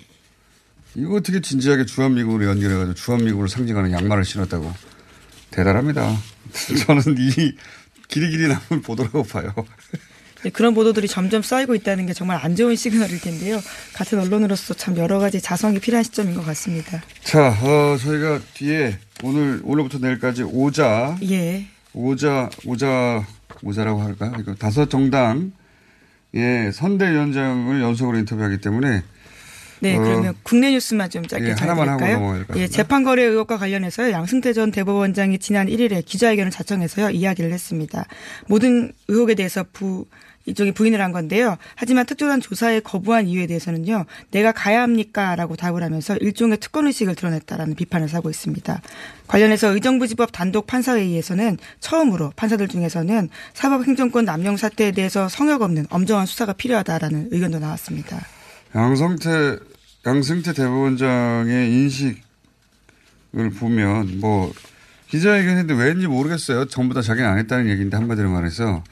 이거 0.96 1.16
어떻게 1.16 1.42
진지하게 1.42 1.86
주한미국으로 1.86 2.46
연결해가지고 2.46 2.94
주한미국을 2.94 3.50
상징하는 3.50 3.92
양말을 3.92 4.26
신었다고 4.26 4.72
대단합니다. 5.52 6.16
저는 6.86 7.16
이 7.18 7.56
길이 8.08 8.30
길이 8.30 8.48
남은 8.48 8.82
보도라고 8.84 9.24
봐요. 9.24 9.52
네, 10.44 10.50
그런 10.50 10.74
보도들이 10.74 11.08
점점 11.08 11.42
쌓이고 11.42 11.74
있다는 11.74 12.06
게 12.06 12.14
정말 12.14 12.38
안 12.44 12.56
좋은 12.56 12.76
시그널일 12.76 13.22
텐데요. 13.22 13.60
같은 13.94 14.20
언론으로서 14.20 14.74
참 14.74 14.98
여러 14.98 15.18
가지 15.18 15.42
자성이 15.42 15.80
필요한 15.80 16.04
시점인 16.04 16.36
것 16.36 16.46
같습니다. 16.46 17.02
자, 17.24 17.50
어, 17.62 17.98
저희가 17.98 18.42
뒤에 18.54 19.00
오늘 19.24 19.62
오늘부터 19.64 20.00
내일까지 20.00 20.44
오자 20.44 21.18
예. 21.24 21.66
오자 21.94 22.50
오자 22.66 23.26
오자라고 23.62 24.02
할까요? 24.02 24.34
이거 24.40 24.54
다섯 24.56 24.90
정당 24.90 25.54
예 26.36 26.72
선대위원장을 26.74 27.82
연속으로 27.82 28.18
인터뷰하기 28.18 28.58
때문에 28.58 29.04
네, 29.84 29.98
어. 29.98 30.02
그러면 30.02 30.34
국내 30.44 30.72
뉴스만 30.72 31.10
좀 31.10 31.28
짧게 31.28 31.46
예, 31.46 31.52
하나만 31.52 31.90
하고 31.90 32.00
전해드릴까요? 32.00 32.20
넘어갈 32.20 32.48
것 32.48 32.58
예. 32.58 32.68
재판거래 32.68 33.22
의혹과 33.24 33.58
관련해서 33.58 34.12
양승태 34.12 34.54
전 34.54 34.72
대법원장이 34.72 35.40
지난 35.40 35.68
1일에 35.68 36.06
기자회견을 36.06 36.52
자청해서요 36.52 37.10
이야기를 37.10 37.52
했습니다. 37.52 38.06
모든 38.48 38.94
의혹에 39.10 39.36
대해서 39.36 39.66
부 39.74 40.06
이쪽이 40.46 40.74
부인을 40.74 41.02
한 41.02 41.12
건데요. 41.12 41.58
하지만 41.76 42.06
특조단 42.06 42.42
조사에 42.42 42.82
거부한 42.82 43.28
이유에 43.28 43.48
대해서는요, 43.48 44.06
내가 44.32 44.52
가야 44.52 44.82
합니까?라고 44.82 45.56
답을 45.56 45.84
하면서 45.84 46.18
일종의 46.18 46.58
특권 46.60 46.88
의식을 46.88 47.16
드러냈다라는 47.16 47.76
비판을 47.76 48.10
사고 48.10 48.30
있습니다. 48.30 48.82
관련해서 49.28 49.70
의정부지법 49.74 50.34
단독 50.34 50.68
판사회의에서는 50.68 51.58
처음으로 51.80 52.34
판사들 52.36 52.68
중에서는 52.68 53.30
사법행정권 53.54 54.26
남용 54.26 54.58
사태에 54.58 54.92
대해서 54.92 55.30
성역 55.30 55.62
없는 55.62 55.88
엄정한 55.90 56.26
수사가 56.26 56.54
필요하다라는 56.54 57.30
의견도 57.32 57.60
나왔습니다. 57.60 58.20
양성태, 58.76 59.60
양승태 60.06 60.54
대법원장의 60.54 61.72
인식을 61.72 63.50
보면, 63.58 64.20
뭐, 64.20 64.54
기자회견 65.08 65.58
했는데 65.58 65.74
왠지 65.74 66.08
모르겠어요. 66.08 66.66
전부 66.66 66.94
다 66.94 67.02
자기는 67.02 67.30
안 67.30 67.38
했다는 67.38 67.70
얘기인데, 67.70 67.96
한마디로 67.96 68.30
말해서. 68.30 68.84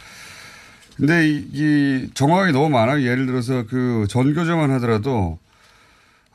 근데 0.95 1.27
이, 1.27 1.47
이 1.51 2.09
정황이 2.13 2.51
너무 2.53 2.69
많아요. 2.69 3.01
예를 3.01 3.25
들어서 3.25 3.65
그 3.65 4.05
전교조만 4.09 4.71
하더라도, 4.71 5.37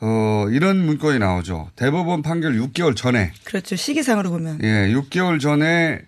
어, 0.00 0.46
이런 0.50 0.84
문건이 0.84 1.20
나오죠. 1.20 1.70
대법원 1.76 2.20
판결 2.20 2.58
6개월 2.58 2.94
전에, 2.94 3.32
그렇죠. 3.44 3.76
시기상으로 3.76 4.30
보면. 4.30 4.58
예, 4.62 4.92
6개월 4.92 5.40
전에 5.40 6.02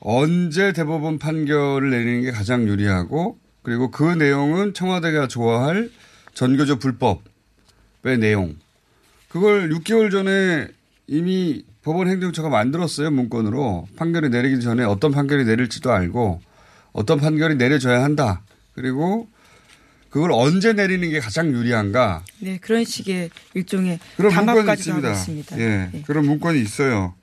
언제 0.00 0.72
대법원 0.72 1.18
판결을 1.18 1.90
내리는 1.90 2.22
게 2.22 2.30
가장 2.30 2.66
유리하고 2.66 3.38
그리고 3.62 3.90
그 3.90 4.04
내용은 4.04 4.72
청와대가 4.72 5.28
좋아할 5.28 5.90
전교조 6.34 6.78
불법의 6.78 7.37
내용. 8.02 8.56
그걸 9.28 9.70
6개월 9.70 10.10
전에 10.10 10.68
이미 11.06 11.64
법원 11.82 12.08
행정처가 12.08 12.48
만들었어요. 12.48 13.10
문건으로. 13.10 13.88
판결이 13.96 14.28
내리기 14.28 14.60
전에 14.60 14.84
어떤 14.84 15.12
판결이 15.12 15.44
내릴지도 15.44 15.92
알고 15.92 16.40
어떤 16.92 17.18
판결이 17.20 17.56
내려져야 17.56 18.02
한다. 18.02 18.42
그리고 18.74 19.28
그걸 20.10 20.32
언제 20.32 20.72
내리는 20.72 21.08
게 21.10 21.20
가장 21.20 21.50
유리한가. 21.52 22.24
네, 22.40 22.58
그런 22.58 22.84
식의 22.84 23.30
일종의 23.54 23.98
그런 24.16 24.34
문건이 24.34 24.72
있습니다. 24.72 25.10
있습니다. 25.12 25.58
예, 25.60 25.90
네. 25.92 26.02
그런 26.06 26.24
문건이 26.26 26.60
있어요. 26.60 27.14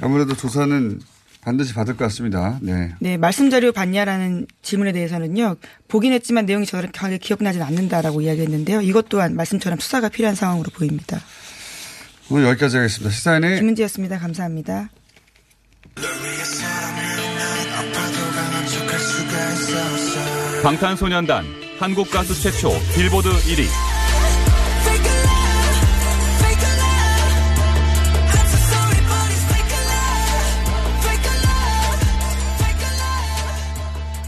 아무래도 0.00 0.36
조사는 0.36 1.00
반드시 1.42 1.74
받을 1.74 1.96
것 1.96 2.04
같습니다. 2.04 2.58
네. 2.62 2.94
네, 3.00 3.16
말씀 3.16 3.50
자료 3.50 3.72
봤냐라는 3.72 4.46
질문에 4.62 4.92
대해서는요. 4.92 5.56
보긴 5.88 6.12
했지만 6.12 6.46
내용이 6.46 6.66
정확하게 6.66 7.18
기억나진 7.18 7.62
않는다라고 7.62 8.20
이야기했는데요. 8.20 8.80
이것 8.80 9.08
또한 9.08 9.34
말씀처럼 9.34 9.80
수사가 9.80 10.08
필요한 10.08 10.36
상황으로 10.36 10.70
보입니다. 10.70 11.20
오늘 12.30 12.46
여기까지 12.46 12.76
하겠습니다. 12.76 13.10
시사인의 13.10 13.58
김은지였습니다. 13.58 14.18
감사합니다. 14.18 14.88
방탄소년단 20.62 21.44
한국 21.80 22.08
가수 22.08 22.40
최초 22.40 22.70
빌보드 22.94 23.28
1위 23.28 24.01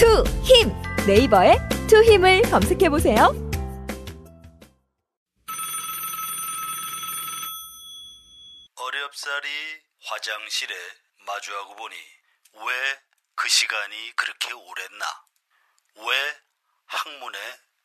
투, 0.00 0.24
힘. 0.42 0.72
네이버에 1.06 1.58
투 1.86 2.02
힘을 2.02 2.40
검색해 2.50 2.88
보세요. 2.88 3.34
어렵사리 8.76 9.48
화장실에 10.06 10.74
마주하고 11.26 11.76
보니 11.76 11.96
왜 12.54 13.10
그 13.40 13.48
시간이 13.48 14.12
그렇게 14.16 14.52
오랬나? 14.52 15.24
왜 15.96 16.40
학문에 16.88 17.38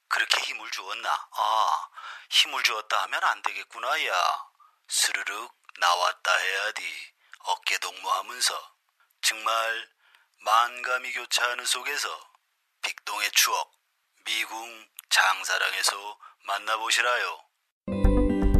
그렇게 0.10 0.42
힘을 0.42 0.70
주었나? 0.72 1.10
아, 1.32 1.90
힘을 2.30 2.62
주었다 2.64 3.04
하면 3.04 3.24
안 3.24 3.42
되겠구나, 3.42 4.06
야. 4.06 4.46
스르륵 4.90 5.58
나왔다 5.80 6.36
해야지. 6.36 7.14
어깨 7.40 7.78
동무하면서. 7.78 8.76
정말 9.22 9.90
만감이 10.46 11.12
교차하는 11.12 11.66
속에서 11.66 12.08
빅동의 12.84 13.30
추억, 13.34 13.68
미궁 14.28 14.56
장사랑에서 15.10 15.96
만나보시라요. 16.46 17.26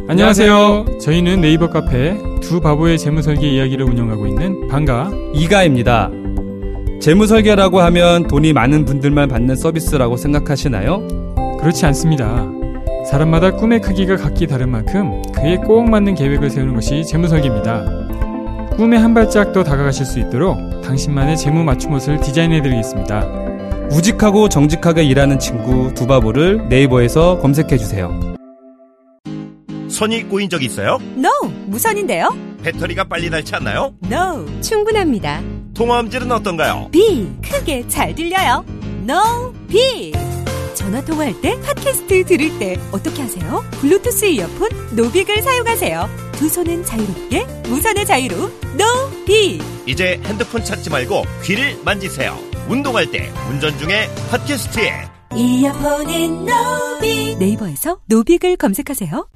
안녕하세요. 0.08 0.98
저희는 0.98 1.42
네이버 1.42 1.70
카페 1.70 2.18
두 2.40 2.60
바보의 2.60 2.98
재무설계 2.98 3.48
이야기를 3.48 3.86
운영하고 3.86 4.26
있는 4.26 4.66
방가 4.66 5.10
이가입니다. 5.32 6.10
재무설계라고 7.00 7.80
하면 7.82 8.26
돈이 8.26 8.52
많은 8.52 8.84
분들만 8.84 9.28
받는 9.28 9.54
서비스라고 9.54 10.16
생각하시나요? 10.16 11.06
그렇지 11.60 11.86
않습니다. 11.86 12.48
사람마다 13.08 13.52
꿈의 13.52 13.80
크기가 13.80 14.16
각기 14.16 14.48
다른 14.48 14.70
만큼 14.70 15.22
그에 15.30 15.56
꼭 15.58 15.88
맞는 15.88 16.16
계획을 16.16 16.50
세우는 16.50 16.74
것이 16.74 17.04
재무설계입니다. 17.04 18.05
꿈에 18.76 18.96
한 18.98 19.14
발짝 19.14 19.52
더 19.52 19.64
다가가실 19.64 20.04
수 20.04 20.20
있도록 20.20 20.58
당신만의 20.82 21.36
재무 21.38 21.64
맞춤 21.64 21.94
옷을 21.94 22.20
디자인해드리겠습니다. 22.20 23.26
우직하고 23.90 24.48
정직하게 24.48 25.04
일하는 25.04 25.38
친구 25.38 25.94
두 25.94 26.06
바보를 26.06 26.68
네이버에서 26.68 27.38
검색해주세요. 27.38 28.36
손이 29.88 30.24
꼬인 30.28 30.50
적 30.50 30.62
있어요? 30.62 30.98
No, 31.16 31.30
무선인데요? 31.66 32.36
배터리가 32.62 33.04
빨리 33.04 33.30
닳지 33.30 33.54
않나요? 33.54 33.94
No, 34.10 34.44
충분합니다. 34.60 35.40
통화음질은 35.74 36.30
어떤가요? 36.32 36.88
B, 36.90 37.28
크게 37.42 37.86
잘 37.88 38.14
들려요. 38.14 38.64
No, 39.08 39.52
B. 39.68 40.12
전화 40.74 41.02
통화할 41.02 41.40
때, 41.40 41.58
팟캐스트 41.62 42.24
들을 42.24 42.58
때 42.58 42.76
어떻게 42.92 43.22
하세요? 43.22 43.64
블루투스 43.80 44.26
이어폰 44.26 44.68
노빅을 44.96 45.42
사용하세요. 45.42 46.25
두 46.36 46.48
손은 46.48 46.84
자유롭게, 46.84 47.44
무선의 47.68 48.04
자유로 48.04 48.50
B. 49.26 49.60
이제 49.86 50.20
핸드폰 50.24 50.62
찾지 50.62 50.90
말고 50.90 51.24
귀를 51.42 51.76
만지세요. 51.84 52.38
운동할 52.68 53.10
때, 53.10 53.32
운전 53.50 53.76
중에 53.78 54.08
팟캐스트에 54.30 55.08
이어폰인 55.34 56.46
노빅. 56.46 57.38
네이버에서 57.38 57.98
노빅을 58.06 58.56
검색하세요. 58.56 59.28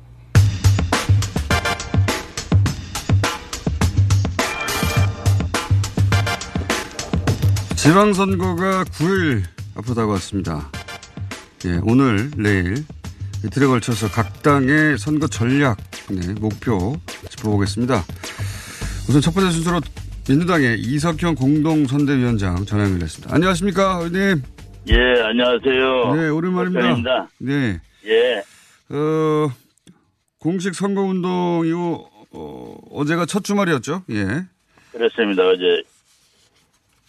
지방선거가 7.77 8.85
9일 8.85 9.43
앞으로 9.75 9.95
다가왔습니다. 9.95 10.71
예, 11.65 11.81
오늘, 11.83 12.31
내일 12.37 12.85
이틀에 13.45 13.67
걸쳐서 13.67 14.09
각 14.09 14.43
당의 14.43 14.99
선거 14.99 15.27
전략, 15.27 15.79
네, 16.11 16.35
목표 16.35 16.97
짚어보겠습니다. 17.31 18.05
우선 19.09 19.21
첫 19.21 19.33
번째 19.33 19.51
순서로 19.51 19.81
민주당의 20.29 20.79
이석형 20.81 21.35
공동선대위원장 21.37 22.65
전화 22.67 22.85
연결했습니다. 22.85 23.35
안녕하십니까, 23.35 24.01
의원님? 24.03 24.43
예, 24.89 24.95
안녕하세요. 25.23 26.15
네, 26.15 26.29
오랜만입니다. 26.29 26.81
박찬입니다. 26.81 27.29
네. 27.39 27.81
예, 28.07 28.39
어, 28.95 29.51
공식 30.39 30.75
선거운동 30.75 31.63
이후, 31.67 32.07
어, 32.33 32.77
어제가 32.93 33.27
첫 33.27 33.43
주말이었죠? 33.43 34.05
예. 34.11 34.45
그렇습니다. 34.93 35.43
어제 35.49 35.83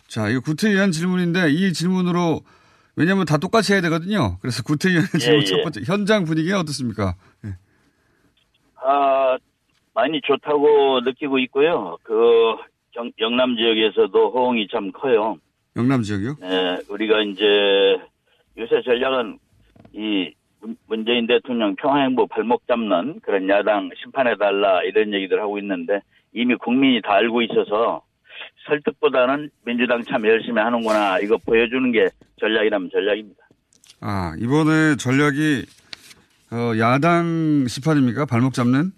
자, 0.07 0.29
이거 0.29 0.39
구태의원 0.41 0.91
질문인데 0.91 1.51
이 1.51 1.73
질문으로 1.73 2.41
왜냐하면 3.01 3.25
다 3.25 3.37
똑같이 3.37 3.73
해야 3.73 3.81
되거든요. 3.81 4.37
그래서 4.41 4.61
구태의원 4.61 5.05
예, 5.15 5.17
질문 5.17 5.41
예. 5.41 5.45
첫 5.45 5.63
번째 5.63 5.81
현장 5.87 6.23
분위기가 6.23 6.59
어떻습니까? 6.59 7.15
예. 7.45 7.49
아 8.75 9.37
많이 9.95 10.21
좋다고 10.21 11.01
느끼고 11.01 11.39
있고요. 11.39 11.97
그 12.03 12.13
경, 12.91 13.11
영남 13.19 13.55
지역에서도 13.55 14.31
호응이 14.31 14.67
참 14.71 14.91
커요. 14.91 15.37
영남 15.75 16.03
지역이요? 16.03 16.35
네, 16.41 16.77
우리가 16.89 17.21
이제 17.23 17.43
요새 18.59 18.83
전략은 18.83 19.39
이 19.93 20.31
문- 20.61 20.77
문재인 20.87 21.25
대통령 21.25 21.75
평화행보 21.75 22.27
발목 22.27 22.67
잡는 22.67 23.19
그런 23.23 23.49
야당 23.49 23.89
심판해달라 24.03 24.83
이런 24.83 25.11
얘기들 25.11 25.41
하고 25.41 25.57
있는데 25.57 26.01
이미 26.33 26.53
국민이 26.55 27.01
다 27.01 27.13
알고 27.13 27.41
있어서 27.41 28.03
설득보다는 28.67 29.49
민주당 29.65 30.03
참 30.03 30.25
열심히 30.25 30.61
하는구나 30.61 31.19
이거 31.19 31.37
보여주는 31.37 31.91
게 31.91 32.09
전략이라면 32.39 32.89
전략입니다. 32.91 33.41
아, 34.01 34.33
이번에 34.39 34.95
전략이, 34.97 35.65
어, 36.51 36.77
야당 36.79 37.65
심판입니까? 37.67 38.25
발목 38.25 38.53
잡는? 38.53 38.91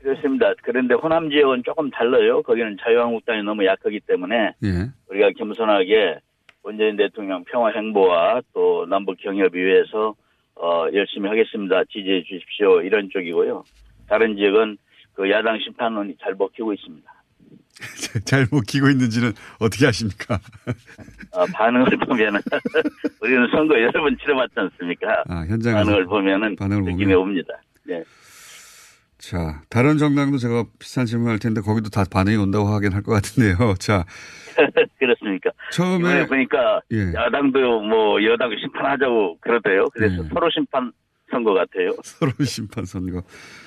그렇습니다. 0.00 0.52
그런데 0.62 0.94
호남 0.94 1.30
지역은 1.30 1.62
조금 1.64 1.90
달라요. 1.90 2.42
거기는 2.42 2.76
자유한국당이 2.80 3.42
너무 3.42 3.64
약하기 3.64 4.00
때문에 4.06 4.52
예. 4.62 4.90
우리가 5.08 5.30
겸손하게 5.38 6.18
문재인 6.62 6.96
대통령 6.96 7.44
평화 7.44 7.70
행보와 7.70 8.42
또 8.52 8.86
남북 8.86 9.16
경협 9.18 9.54
위해서 9.54 10.14
어, 10.56 10.86
열심히 10.92 11.28
하겠습니다. 11.28 11.84
지지해 11.84 12.22
주십시오. 12.22 12.80
이런 12.82 13.08
쪽이고요. 13.10 13.64
다른 14.08 14.36
지역은 14.36 14.76
그 15.14 15.30
야당 15.30 15.58
심판원이 15.58 16.16
잘 16.20 16.34
먹히고 16.34 16.72
있습니다. 16.74 17.13
잘 18.24 18.46
먹히고 18.50 18.88
있는지는 18.90 19.32
어떻게 19.58 19.86
아십니까? 19.86 20.38
어, 21.32 21.44
반응을 21.52 21.96
보면은 22.06 22.40
우리는 23.20 23.48
선거 23.50 23.74
여러 23.80 24.00
번 24.02 24.16
치러봤지 24.18 24.52
않습니까? 24.56 25.24
아, 25.28 25.44
현장에서 25.48 25.84
반응을 25.84 26.06
보면은 26.06 26.56
반응을 26.56 26.82
느낌이 26.84 27.06
보면. 27.14 27.18
옵니다. 27.18 27.48
네. 27.84 28.02
자, 29.18 29.62
다른 29.70 29.96
정당도 29.98 30.36
제가 30.38 30.64
비슷한 30.78 31.06
질문 31.06 31.30
할 31.30 31.38
텐데 31.38 31.60
거기도 31.62 31.88
다 31.88 32.04
반응이 32.10 32.36
온다고 32.36 32.66
하긴 32.66 32.92
할 32.92 33.02
것 33.02 33.12
같은데요. 33.12 33.74
자, 33.80 34.04
그렇습니까? 34.98 35.50
처음에 35.72 36.26
보니까 36.26 36.80
예. 36.92 37.12
야당도 37.14 37.80
뭐 37.82 38.22
여당 38.24 38.50
심판하자고 38.60 39.38
그러대요. 39.40 39.86
그래서 39.94 40.22
예. 40.24 40.28
서로 40.28 40.48
심판 40.50 40.92
선거 41.30 41.54
같아요. 41.54 41.90
서로 42.04 42.32
심판 42.44 42.84
선거. 42.84 43.22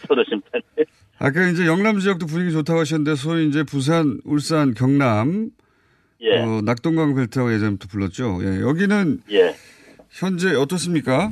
서로 0.08 0.24
심판. 0.30 0.62
아까 1.20 1.48
이제 1.48 1.66
영남 1.66 1.98
지역도 2.00 2.28
분위기 2.28 2.52
좋다고 2.52 2.80
하셨는데 2.82 3.16
소위 3.16 3.48
이제 3.48 3.64
부산, 3.64 4.20
울산, 4.24 4.74
경남, 4.76 5.50
예. 6.22 6.40
어, 6.40 6.62
낙동강 6.62 7.16
벨트라고 7.16 7.52
예전부터 7.54 7.88
불렀죠. 7.90 8.40
예, 8.42 8.62
여기는 8.62 9.22
예. 9.32 9.54
현재 10.12 10.56
어떻습니까? 10.56 11.32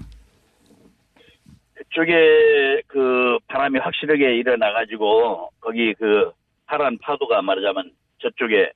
그쪽에 1.76 2.82
그 2.88 3.38
바람이 3.48 3.80
확실하게 3.80 4.38
일어나가지고 4.38 5.52
거기 5.60 5.94
그 5.94 6.32
파란 6.66 6.98
파도가 6.98 7.42
말하자면 7.44 7.92
저쪽에 8.20 8.72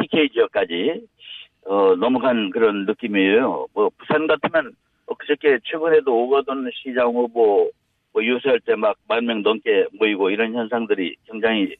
TK 0.00 0.30
지역까지 0.30 1.06
어, 1.66 1.94
넘어간 1.96 2.50
그런 2.50 2.86
느낌이에요. 2.86 3.66
뭐 3.72 3.90
부산 3.98 4.26
같으면 4.26 4.74
엊그저께 5.06 5.60
최근에도 5.64 6.12
오거돈 6.12 6.70
시장 6.74 7.08
후보 7.08 7.70
뭐 8.14 8.24
유세할 8.24 8.60
때 8.60 8.74
막 8.76 8.96
만 9.08 9.26
명 9.26 9.42
넘게 9.42 9.88
모이고 9.98 10.30
이런 10.30 10.54
현상들이 10.54 11.16
굉장히 11.30 11.74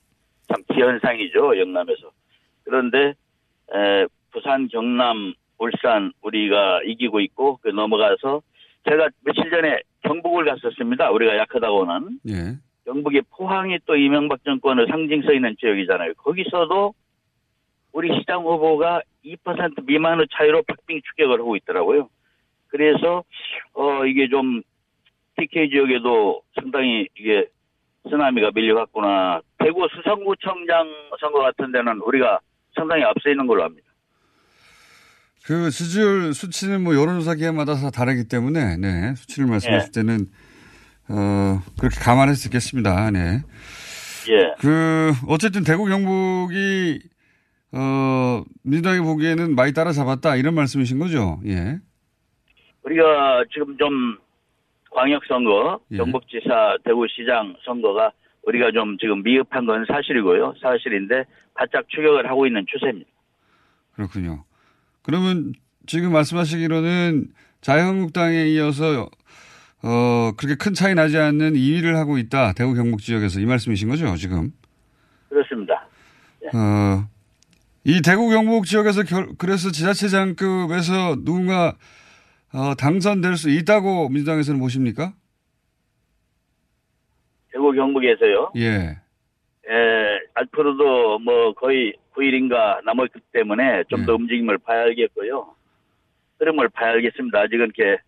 참 0.48 0.62
기현상이죠 0.72 1.58
영남에서. 1.58 2.10
그런데 2.64 3.14
에, 3.72 4.06
부산, 4.32 4.68
경남, 4.68 5.32
울산 5.58 6.12
우리가 6.22 6.82
이기고 6.84 7.20
있고 7.20 7.58
그 7.62 7.68
넘어가서 7.68 8.42
제가 8.88 9.08
며칠 9.24 9.48
전에 9.50 9.80
경북을 10.02 10.44
갔었습니다. 10.44 11.10
우리가 11.12 11.36
약하다고는 11.38 12.18
예. 12.28 12.56
경북의 12.84 13.22
포항이 13.30 13.78
또 13.86 13.96
이명박 13.96 14.44
정권의 14.44 14.86
상징성 14.88 15.34
있는 15.34 15.56
지역이잖아요. 15.58 16.14
거기서도 16.14 16.92
우리 17.92 18.12
시장 18.18 18.42
후보가 18.42 19.00
2% 19.24 19.86
미만의 19.86 20.26
차이로 20.32 20.62
박빙 20.64 21.00
추격을 21.02 21.38
하고 21.38 21.56
있더라고요. 21.56 22.10
그래서 22.68 23.22
어 23.72 24.04
이게 24.04 24.28
좀 24.28 24.62
TK 25.36 25.70
지역에도 25.70 26.42
상당히 26.54 27.08
이게 27.18 27.46
쓰나미가 28.08 28.50
밀려갔구나. 28.54 29.40
대구 29.58 29.86
수성구청장 29.94 30.86
선거 31.20 31.40
같은 31.40 31.72
데는 31.72 32.00
우리가 32.00 32.40
상당히 32.74 33.02
앞서 33.04 33.30
있는 33.30 33.46
걸로 33.46 33.64
압니다. 33.64 33.84
그 35.44 35.70
지지율 35.70 36.32
수치는 36.32 36.82
뭐 36.82 36.94
여론조사 36.94 37.34
기관마다 37.34 37.74
다 37.74 37.90
다르기 37.90 38.28
때문에 38.28 38.76
네, 38.78 39.14
수치를 39.14 39.48
말씀하실 39.48 39.90
예. 39.94 40.00
때는 40.00 40.26
어, 41.08 41.60
그렇게 41.78 42.00
감안할 42.00 42.34
수 42.34 42.48
있겠습니다. 42.48 43.10
네. 43.10 43.40
예. 44.30 44.54
그 44.58 45.12
어쨌든 45.28 45.62
대구 45.64 45.84
경북이 45.84 46.98
어, 47.72 48.42
민주당이 48.62 49.00
보기에는 49.00 49.54
많이 49.54 49.74
따라잡았다 49.74 50.36
이런 50.36 50.54
말씀이신 50.54 50.98
거죠? 50.98 51.40
예. 51.46 51.78
우리가 52.84 53.44
지금 53.52 53.76
좀 53.76 54.16
광역 54.94 55.22
선거, 55.26 55.80
예. 55.90 55.96
경북지사, 55.96 56.78
대구시장 56.85 57.57
선거가 57.64 58.12
우리가 58.44 58.70
좀 58.72 58.96
지금 58.98 59.22
미흡한 59.22 59.66
건 59.66 59.85
사실이고요. 59.90 60.54
사실인데 60.62 61.24
바짝 61.54 61.88
추격을 61.88 62.28
하고 62.30 62.46
있는 62.46 62.64
추세입니다. 62.70 63.11
그렇군요. 63.94 64.44
그러면 65.02 65.52
지금 65.87 66.12
말씀하시기로는 66.12 67.26
자유한국당에 67.61 68.44
이어서 68.46 69.09
어, 69.83 70.33
그렇게 70.37 70.54
큰 70.57 70.72
차이 70.72 70.94
나지 70.94 71.18
않는 71.18 71.54
2위를 71.54 71.94
하고 71.94 72.16
있다. 72.16 72.52
대구 72.52 72.74
경북 72.74 73.00
지역에서 73.00 73.40
이 73.40 73.46
말씀이신 73.46 73.88
거죠, 73.88 74.14
지금? 74.16 74.52
그렇습니다. 75.28 75.87
어, 76.54 77.09
이 77.85 78.00
대구 78.02 78.30
경북 78.30 78.66
지역에서 78.66 79.02
결, 79.02 79.28
그래서 79.38 79.70
지자체장급에서 79.70 81.16
누군가 81.24 81.74
어, 82.54 82.74
당선될 82.76 83.36
수 83.36 83.50
있다고 83.50 84.08
민주당에서는 84.10 84.60
보십니까? 84.60 85.12
대구 87.52 87.72
경북에서요. 87.72 88.52
예. 88.56 88.96
에, 89.68 90.18
앞으로도 90.34 91.18
뭐 91.18 91.52
거의 91.54 91.94
9일인가 92.14 92.84
남았기 92.84 93.18
때문에 93.32 93.82
좀더 93.90 94.14
움직임을 94.14 94.58
봐야 94.58 94.82
알겠고요. 94.82 95.46
흐름을 96.38 96.68
봐야 96.68 96.92
알겠습니다. 96.92 97.40
아직은 97.40 97.72
이렇게 97.76 98.00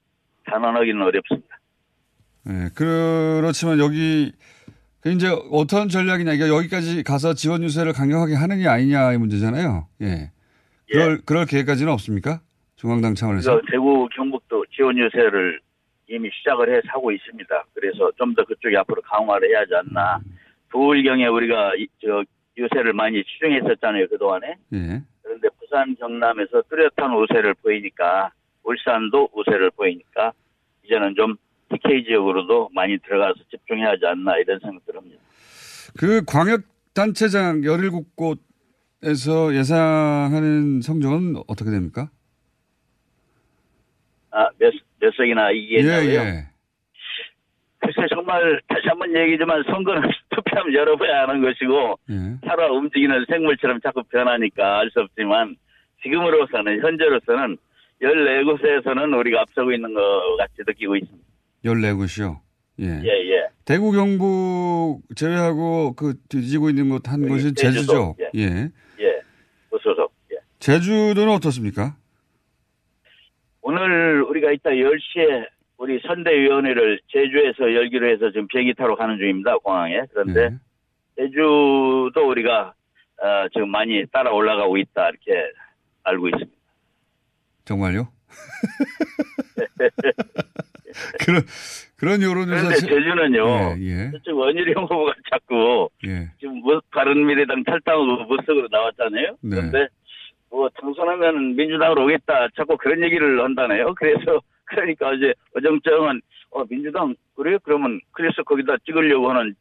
단언하기는 0.45 1.03
어렵습니다. 1.03 1.49
예, 2.49 2.69
그렇지만 2.75 3.81
여기 3.81 4.33
그 5.01 5.11
이제 5.11 5.29
어떤 5.51 5.89
전략이냐, 5.89 6.35
이게 6.35 6.49
여기까지 6.49 7.03
가서 7.03 7.35
지원 7.35 7.65
유세를 7.65 7.93
강경하게 7.93 8.35
하느냐 8.35 8.71
아니냐의 8.71 9.19
문제잖아요. 9.19 9.89
예. 10.03 10.31
그럴 10.89 11.21
그럴 11.25 11.47
계획까지는 11.47 11.93
없습니까? 11.93 12.41
중앙당 12.77 13.15
차원에서. 13.15 13.61
그래서 13.61 13.67
대구 14.07 14.09
경북도 14.15 14.65
지원 14.75 14.97
유세를 14.99 15.61
이미 16.09 16.31
시작을 16.33 16.69
해서 16.73 16.83
하고 16.89 17.11
있습니다. 17.11 17.65
그래서 17.75 18.11
좀 18.17 18.35
더 18.35 18.45
그쪽이 18.45 18.77
앞으로 18.77 19.03
강화를 19.03 19.49
해야 19.51 19.61
하지 19.61 19.73
않나. 19.75 20.21
부울경에 20.71 21.27
우리가 21.27 21.75
이- 21.77 21.89
저 22.03 22.23
유세를 22.57 22.93
많이 22.93 23.23
치중했었잖아요 23.25 24.09
그동안에. 24.09 24.47
예. 24.75 25.03
그런데 25.23 25.49
부산 25.59 25.95
경남에서 25.97 26.63
뚜렷한 26.71 27.15
우세를 27.17 27.55
보이니까 27.55 28.31
울산도 28.63 29.31
우세를 29.35 29.71
보이니까 29.73 30.33
이제는 30.85 31.15
좀 31.17 31.35
TK 31.71 32.05
지역으로도 32.05 32.71
많이 32.73 32.97
들어가서 32.99 33.35
집중해야 33.51 33.91
하지 33.91 34.07
않나 34.07 34.37
이런 34.39 34.59
생각 34.61 34.85
들 34.87 34.97
합니다. 34.97 35.21
그 35.99 36.23
광역 36.27 36.63
단체장 36.95 37.63
17곳에서 37.63 39.55
예상하는 39.55 40.81
성적은 40.83 41.37
어떻게 41.49 41.71
됩니까? 41.71 42.09
아, 44.37 44.49
몇, 44.59 44.73
몇 45.01 45.15
석이나 45.17 45.51
이기겠냐고요? 45.51 46.21
예. 46.21 46.45
글쎄 47.79 48.07
정말 48.15 48.61
다시 48.69 48.83
한번 48.89 49.15
얘기지만 49.17 49.63
선거는 49.65 50.03
투표하면 50.35 50.99
번 50.99 51.09
하는 51.11 51.41
것이고 51.41 51.99
예. 52.11 52.15
살아 52.47 52.71
움직이는 52.73 53.25
생물처럼 53.29 53.81
자꾸 53.81 54.03
변하니까 54.05 54.81
알 54.81 54.91
수 54.91 55.01
없지만 55.01 55.57
지금으로서는 56.03 56.83
현재로서는 56.83 57.57
14곳에서는 58.03 59.19
우리가 59.19 59.41
앞서고 59.43 59.73
있는 59.73 59.95
것 59.95 60.03
같이 60.39 60.55
느끼고 60.67 60.97
있습니다. 60.97 61.27
14곳이요. 61.65 62.41
예. 62.81 62.85
예, 63.05 63.09
예. 63.33 63.47
대구 63.65 63.91
경북 63.93 65.01
제외하고 65.17 65.95
그 65.95 66.15
뒤지고 66.29 66.69
있는 66.69 66.91
곳 66.91 67.09
한 67.09 67.27
곳이 67.27 67.55
제주죠. 67.55 68.15
제주도, 68.17 68.17
예. 68.37 68.69
예. 69.01 69.21
무소속. 69.71 70.13
예. 70.33 70.37
제주도는 70.59 71.33
어떻습니까? 71.33 71.97
오늘 73.69 74.23
우리가 74.23 74.53
이따 74.53 74.71
10시에 74.71 75.49
우리 75.77 75.99
선대위원회를 76.07 77.01
제주에서 77.09 77.75
열기로 77.75 78.09
해서 78.09 78.31
지금 78.31 78.47
비행기 78.47 78.75
타러 78.75 78.95
가는 78.95 79.19
중입니다. 79.19 79.59
공항에. 79.59 80.03
그런데 80.13 80.57
제주도 81.17 82.29
우리가 82.29 82.75
어, 83.21 83.49
지금 83.53 83.69
많이 83.69 84.07
따라 84.13 84.31
올라가고 84.31 84.77
있다 84.77 85.09
이렇게 85.09 85.33
알고 86.05 86.29
있습니다. 86.29 86.57
정말요? 87.65 88.07
그런 91.27 91.43
그런 91.97 92.23
여론조사 92.23 92.69
그런데 92.69 92.87
제주는요. 92.87 93.49
예, 93.49 93.77
예. 93.81 94.13
저쪽 94.13 94.39
원희룡 94.39 94.85
후보가 94.85 95.13
자꾸 95.33 95.89
예. 96.07 96.31
지금 96.39 96.61
뭐 96.61 96.81
바른미래당 96.93 97.65
탈당하고 97.65 98.27
무석으로 98.27 98.69
나왔잖아요. 98.71 99.37
네. 99.41 99.57
그런데 99.57 99.89
뭐 100.51 100.69
당선하면 100.81 101.57
민주당으로 101.57 102.05
오겠다 102.05 102.49
자꾸 102.57 102.77
그런 102.77 103.03
얘기를 103.03 103.43
한다네요. 103.43 103.95
그래서 103.95 104.41
그러니까 104.65 105.13
이제 105.15 105.35
어정쩡은 105.57 106.21
어 106.51 106.65
민주당 106.65 107.15
그래요? 107.37 107.59
그러면 107.63 108.01
그래서 108.13 108.43
거기다 108.43 108.77
찍으려고 108.85 109.31
하는 109.31 109.55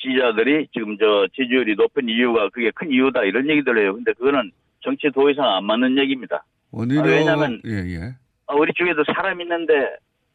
지지자들이 0.00 0.68
지금 0.72 0.96
저 0.98 1.26
지지율이 1.34 1.74
높은 1.74 2.08
이유가 2.08 2.48
그게 2.50 2.70
큰 2.74 2.90
이유다 2.90 3.24
이런 3.24 3.48
얘기들 3.48 3.78
해요. 3.78 3.94
근데 3.94 4.12
그거는 4.12 4.50
정치 4.80 5.10
도의상 5.12 5.44
안 5.44 5.64
맞는 5.64 5.98
얘기입니다. 5.98 6.44
원희룡 6.70 7.04
아, 7.04 7.06
왜냐면- 7.08 7.60
예, 7.66 7.70
예. 7.96 8.14
아, 8.46 8.54
우리 8.54 8.72
쪽에도 8.74 9.02
사람 9.14 9.40
있는데 9.40 9.72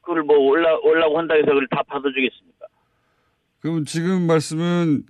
그걸 0.01 0.23
뭐 0.23 0.37
올라 0.37 0.75
올라고 0.83 1.17
한다 1.17 1.33
해서 1.35 1.47
그걸 1.47 1.65
다 1.67 1.81
받아주겠습니까? 1.87 2.65
그럼 3.61 3.85
지금 3.85 4.27
말씀은 4.27 5.03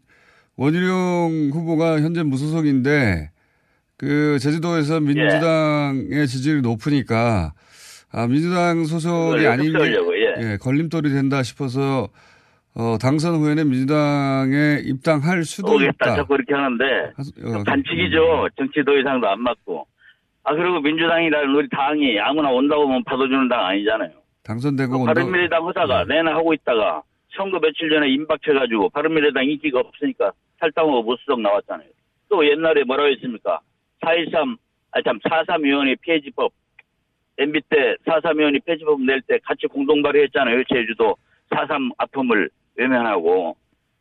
원희룡 0.55 1.49
후보가 1.51 1.99
현재 2.01 2.21
무소속인데 2.23 3.31
그 4.03 4.39
제주도에서 4.39 4.99
민주당의 4.99 6.27
지지율이 6.27 6.61
높으니까 6.61 7.53
아, 8.11 8.27
민주당 8.27 8.83
소속이 8.85 9.47
아닌 9.47 9.75
게 9.77 9.83
예. 9.83 10.51
예, 10.51 10.57
걸림돌이 10.57 11.09
된다 11.09 11.41
싶어서 11.41 12.09
어, 12.75 12.97
당선 12.99 13.35
후에는 13.35 13.69
민주당에 13.69 14.81
입당할 14.83 15.43
수도 15.43 15.73
오겠다 15.75 15.91
있다. 15.91 16.15
자꾸 16.17 16.33
그렇게 16.33 16.53
하는데 16.53 16.85
어, 17.43 17.63
반칙이죠. 17.65 18.49
정치 18.57 18.83
도의상도 18.83 19.27
안 19.27 19.41
맞고. 19.41 19.87
아 20.43 20.53
그리고 20.55 20.81
민주당이라는 20.81 21.55
우리 21.55 21.69
당이 21.69 22.19
아무나 22.19 22.49
온다고 22.49 22.85
하면 22.87 23.03
받아주는 23.05 23.47
당 23.47 23.65
아니잖아요. 23.65 24.11
당선되고 24.43 24.97
온다. 24.97 25.13
바른미래당 25.13 25.67
하다가 25.67 26.05
내나 26.05 26.31
하고 26.35 26.53
있다가 26.53 27.01
선거 27.37 27.59
며칠 27.59 27.89
전에 27.89 28.09
임박해가지고 28.09 28.89
바른미래당 28.89 29.45
인기가 29.45 29.79
없으니까 29.79 30.31
탈당하고 30.59 31.03
무수석 31.03 31.39
나왔잖아요. 31.41 31.87
또 32.29 32.45
옛날에 32.45 32.83
뭐라고 32.83 33.09
했습니까? 33.11 33.61
4.13, 34.03 34.57
아니 34.91 35.03
참, 35.03 35.19
4.3위원회 35.19 35.97
폐지법. 36.01 36.51
MB 37.37 37.61
때 37.69 37.95
4.3위원회 38.05 38.63
폐지법 38.65 39.01
낼 39.01 39.21
때 39.21 39.39
같이 39.43 39.65
공동 39.67 40.01
발의했잖아요. 40.03 40.63
제주도 40.71 41.15
4.3 41.49 41.91
아픔을 41.97 42.49
외면하고. 42.75 43.55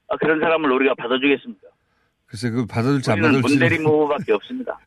아, 0.09 0.17
그런 0.17 0.41
사람을 0.41 0.71
우리가 0.71 0.95
받아주겠습니까? 0.95 1.69
글쎄 2.27 2.51
그 2.51 2.67
받아줄지 2.67 3.11
안 3.11 3.21
받아줄지 3.21 3.59
문대리 3.59 3.83
후보밖에 3.83 4.33
없습니다. 4.33 4.79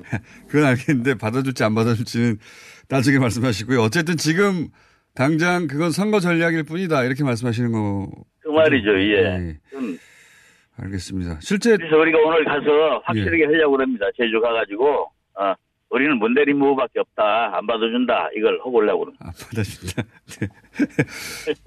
그건 0.48 0.64
알겠는데 0.68 1.14
받아줄지 1.18 1.64
안 1.64 1.74
받아줄지는 1.74 2.38
나중에 2.88 3.18
말씀하시고요. 3.18 3.80
어쨌든 3.80 4.16
지금 4.16 4.68
당장 5.14 5.66
그건 5.66 5.90
선거 5.92 6.20
전략일 6.20 6.64
뿐이다 6.64 7.04
이렇게 7.04 7.24
말씀하시는 7.24 7.72
거 7.72 8.08
그 8.42 8.48
말이죠, 8.48 8.98
예. 8.98 9.14
예. 9.14 9.58
음, 10.80 10.84
알겠습니다. 10.84 11.38
실제 11.40 11.76
그래서 11.76 11.96
우리가 11.96 12.18
오늘 12.18 12.44
가서 12.44 12.98
확실하게 13.04 13.42
예. 13.42 13.46
하려고 13.46 13.80
합니다. 13.80 14.06
제주 14.16 14.40
가가지고, 14.40 15.10
어, 15.34 15.54
우리는 15.90 16.16
문대리 16.18 16.52
후보밖에 16.52 17.00
없다. 17.00 17.56
안 17.56 17.66
받아준다. 17.66 18.28
이걸 18.36 18.58
하고 18.58 18.72
오려고 18.72 19.06
합니다. 19.06 19.26
안 19.26 19.32
받아준다. 19.32 20.02
네. 20.40 20.48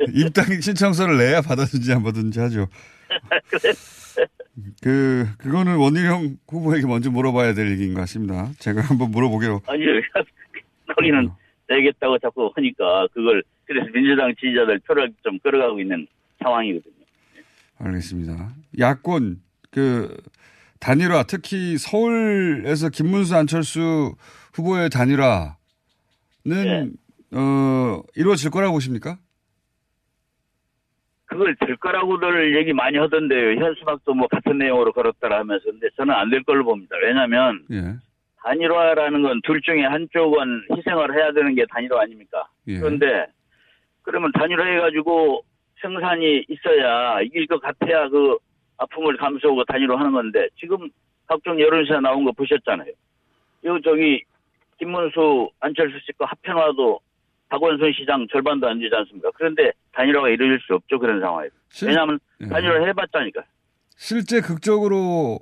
입당 0.14 0.46
신청서를 0.62 1.18
내야 1.18 1.42
받아준지 1.42 1.92
안 1.92 2.04
받아준지 2.04 2.40
하죠. 2.40 2.68
그 4.82 5.26
그거는 5.40 5.78
원희룡 5.78 6.38
후보에게 6.48 6.86
먼저 6.88 7.10
물어봐야 7.12 7.54
될 7.54 7.72
얘기인 7.72 7.94
것 7.96 8.02
같습니다. 8.02 8.52
제가 8.60 8.82
한번 8.82 9.12
물어보기로 9.12 9.62
아니, 9.68 9.84
거기는 10.96 11.30
내겠다고 11.68 12.20
자꾸 12.20 12.52
하니까 12.56 13.08
그걸, 13.14 13.44
그래서 13.66 13.90
민주당 13.92 14.34
지지자들 14.36 14.80
표를 14.80 15.12
좀 15.24 15.40
끌어가고 15.40 15.80
있는 15.82 16.08
상황이거든요. 16.40 16.93
알겠습니다. 17.84 18.50
야권 18.80 19.42
그 19.72 20.16
단일화 20.80 21.24
특히 21.24 21.78
서울에서 21.78 22.90
김문수 22.90 23.36
안철수 23.36 24.16
후보의 24.54 24.90
단일화는 24.90 25.56
어 27.36 28.02
이루어질 28.16 28.52
거라고 28.52 28.74
보십니까? 28.74 29.18
그걸 31.26 31.56
될 31.66 31.76
거라고들 31.78 32.56
얘기 32.58 32.74
많이 32.74 32.98
하던데요. 32.98 33.64
현수막도 33.64 34.14
뭐 34.14 34.28
같은 34.28 34.58
내용으로 34.60 34.92
걸었다라 34.94 35.40
하면서. 35.40 35.66
근데 35.66 35.88
저는 35.98 36.14
안 36.14 36.30
될 36.30 36.44
걸로 36.44 36.64
봅니다. 36.64 36.96
왜냐면 37.04 37.64
예. 37.72 37.96
단일화라는 38.44 39.24
건 39.24 39.42
둘 39.44 39.62
중에 39.62 39.84
한쪽은 39.86 40.68
희생을 40.78 41.16
해야 41.16 41.32
되는 41.34 41.56
게 41.56 41.66
단일화 41.72 42.02
아닙니까? 42.02 42.48
예. 42.68 42.78
그런데 42.78 43.26
그러면 44.04 44.32
단일화해가지고 44.34 45.44
생산이 45.84 46.46
있어야 46.48 47.20
이길 47.22 47.46
것 47.46 47.62
같아야 47.62 48.08
그 48.10 48.38
아픔을 48.78 49.18
감수하고 49.18 49.64
단일화하는 49.66 50.12
건데 50.14 50.48
지금 50.60 50.90
각종 51.28 51.60
여론조사 51.60 52.00
나온 52.00 52.24
거 52.24 52.32
보셨잖아요. 52.32 52.90
요 53.66 53.82
저기 53.82 54.24
김문수 54.80 55.50
안철수 55.60 56.00
씨거 56.06 56.26
합편화도 56.26 57.00
박원순 57.50 57.94
시장 57.94 58.26
절반도 58.32 58.68
안 58.68 58.80
되지 58.80 58.96
않습니까? 58.96 59.30
그런데 59.36 59.72
단일화가 59.92 60.30
이루어질 60.30 60.60
수 60.66 60.74
없죠 60.74 60.98
그런 60.98 61.20
상황에서. 61.22 61.54
실- 61.70 61.90
왜냐하면 61.90 62.20
예. 62.42 62.48
단일화 62.48 62.86
해봤자니까. 62.88 63.44
실제 63.96 64.42
극적으로 64.42 65.38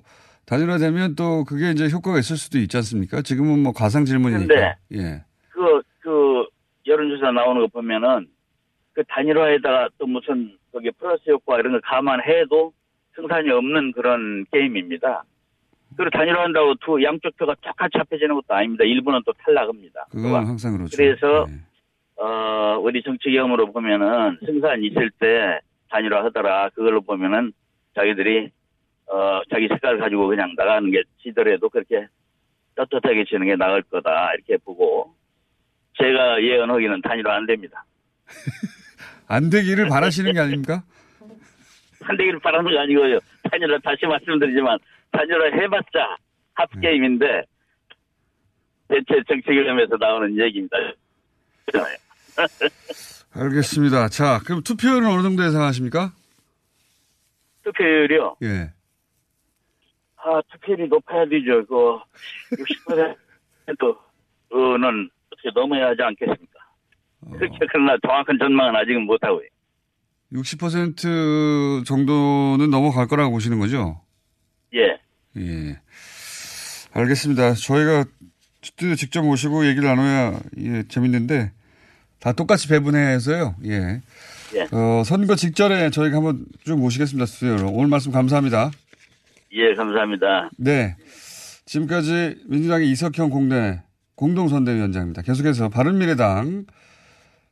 단일화되면 0.46 1.16
또 1.16 1.46
그게 1.46 1.70
이제 1.72 1.88
효과가 1.90 2.20
있을 2.20 2.36
수도 2.36 2.58
있지 2.58 2.76
않습니까? 2.78 3.22
지금은 3.22 3.60
뭐 3.64 3.72
가상 3.72 4.04
질문이니까. 4.06 4.54
근데 4.54 4.76
예. 4.94 5.24
그, 5.50 5.82
그, 6.02 6.46
여론조사 6.86 7.32
나오는 7.32 7.62
거 7.62 7.68
보면은, 7.68 8.28
그 8.94 9.04
단일화에다가 9.08 9.90
또 9.98 10.06
무슨, 10.06 10.58
거기 10.72 10.92
플러스 10.92 11.30
효과 11.30 11.60
이런 11.60 11.74
걸 11.74 11.82
감안해도 11.82 12.74
승산이 13.16 13.50
없는 13.50 13.92
그런 13.94 14.46
게임입니다. 14.52 15.24
그리고 15.98 16.10
단일화한다고 16.12 16.76
두, 16.76 17.04
양쪽 17.04 17.36
표가 17.38 17.56
똑같이 17.62 17.98
합해지는 17.98 18.36
것도 18.36 18.54
아닙니다. 18.54 18.84
일부는 18.86 19.22
또 19.26 19.34
탈락합니다. 19.34 20.06
그건 20.12 20.46
항상 20.46 20.78
그렇죠. 20.78 20.96
그래서, 20.96 21.48
어, 22.16 22.78
우리 22.80 23.02
정치 23.04 23.32
경험으로 23.32 23.72
보면은 23.72 24.38
승산 24.46 24.84
있을 24.84 25.10
때 25.20 25.60
단일화 25.90 26.24
하더라. 26.26 26.70
그걸로 26.70 27.02
보면은 27.02 27.52
자기들이, 27.96 28.50
어, 29.08 29.42
자기 29.50 29.68
색깔을 29.68 30.00
가지고 30.00 30.28
그냥 30.28 30.54
나가는 30.56 30.90
게 30.90 31.04
지더라도 31.22 31.70
그렇게 31.70 32.08
떳떳하게 32.76 33.26
치는 33.26 33.48
게 33.48 33.56
나을 33.58 33.82
거다. 33.82 34.34
이렇게 34.36 34.58
보고, 34.58 35.14
제가 35.98 36.42
예언하기는 36.42 37.02
단일화 37.02 37.36
안 37.36 37.46
됩니다. 37.46 37.84
안 39.32 39.50
되기를 39.50 39.88
바라시는 39.88 40.34
게 40.34 40.40
아닙니까? 40.42 40.84
안 42.04 42.18
되기를 42.18 42.40
바라는 42.40 42.70
거 42.70 42.78
아니고요. 42.78 43.18
단일화 43.50 43.80
다시 43.82 44.06
말씀드리지만, 44.06 44.78
단일화 45.12 45.46
해봤자 45.56 46.18
합게임인데, 46.56 47.46
대체 48.90 49.24
정치 49.30 49.46
경험에서 49.46 49.96
나오는 49.98 50.38
얘기입니다. 50.38 50.76
알겠습니다. 53.34 54.10
자, 54.10 54.42
그럼 54.46 54.64
투표율은 54.64 55.08
어느 55.08 55.22
정도 55.22 55.46
예상하십니까? 55.46 56.12
투표율이요? 57.64 58.36
예. 58.44 58.74
아, 60.18 60.42
투표율이 60.52 60.90
높아야 60.90 61.24
되죠. 61.26 61.66
그, 61.68 62.00
60%는 63.70 65.10
어떻게 65.32 65.50
넘어야 65.56 65.88
하지 65.88 66.02
않겠습니까? 66.02 66.61
그렇게, 67.30 67.58
그러나 67.72 67.98
정확한 68.06 68.38
전망은 68.40 68.76
아직은 68.76 69.06
못하고요. 69.06 69.48
60% 70.34 71.86
정도는 71.86 72.70
넘어갈 72.70 73.08
거라고 73.08 73.32
보시는 73.32 73.60
거죠? 73.60 74.02
예. 74.74 74.98
예. 75.38 75.80
알겠습니다. 76.94 77.54
저희가 77.54 78.06
직접 78.62 79.24
모시고 79.24 79.66
얘기를 79.66 79.88
나눠야 79.88 80.40
예, 80.58 80.84
재밌는데 80.88 81.52
다 82.20 82.32
똑같이 82.34 82.68
배분해서요. 82.70 83.56
예. 83.66 84.02
예. 84.56 84.62
어, 84.72 85.04
선거 85.04 85.36
직전에 85.36 85.90
저희가 85.90 86.18
한번 86.18 86.46
쭉 86.64 86.78
모시겠습니다. 86.80 87.26
스튜디오로. 87.26 87.72
오늘 87.72 87.90
말씀 87.90 88.12
감사합니다. 88.12 88.72
예, 89.54 89.74
감사합니다. 89.74 90.50
네. 90.58 90.96
지금까지 91.66 92.36
민주당의 92.48 92.90
이석형 92.90 93.30
공대 93.30 93.82
공동선대위원장입니다. 94.16 95.22
계속해서 95.24 95.70
바른미래당 95.70 96.66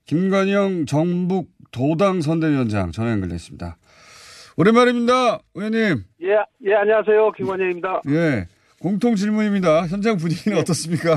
김관영 0.10 0.88
정북 0.88 1.50
도당 1.72 2.22
선대위원장 2.22 2.90
전화 2.90 3.12
연결됐습니다. 3.12 3.78
오랜만입니다. 4.58 5.38
의원님. 5.54 6.04
예, 6.24 6.38
예, 6.66 6.74
안녕하세요. 6.74 7.32
김원영입니다. 7.34 8.02
예. 8.10 8.48
공통 8.82 9.14
질문입니다. 9.14 9.86
현장 9.86 10.18
분위기는 10.18 10.58
어떻습니까? 10.58 11.14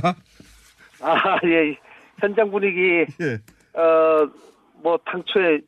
아, 1.00 1.38
예. 1.46 1.74
현장 2.18 2.50
분위기, 2.50 3.06
예. 3.22 3.80
어, 3.80 4.30
뭐, 4.82 4.98
당초에 5.06 5.60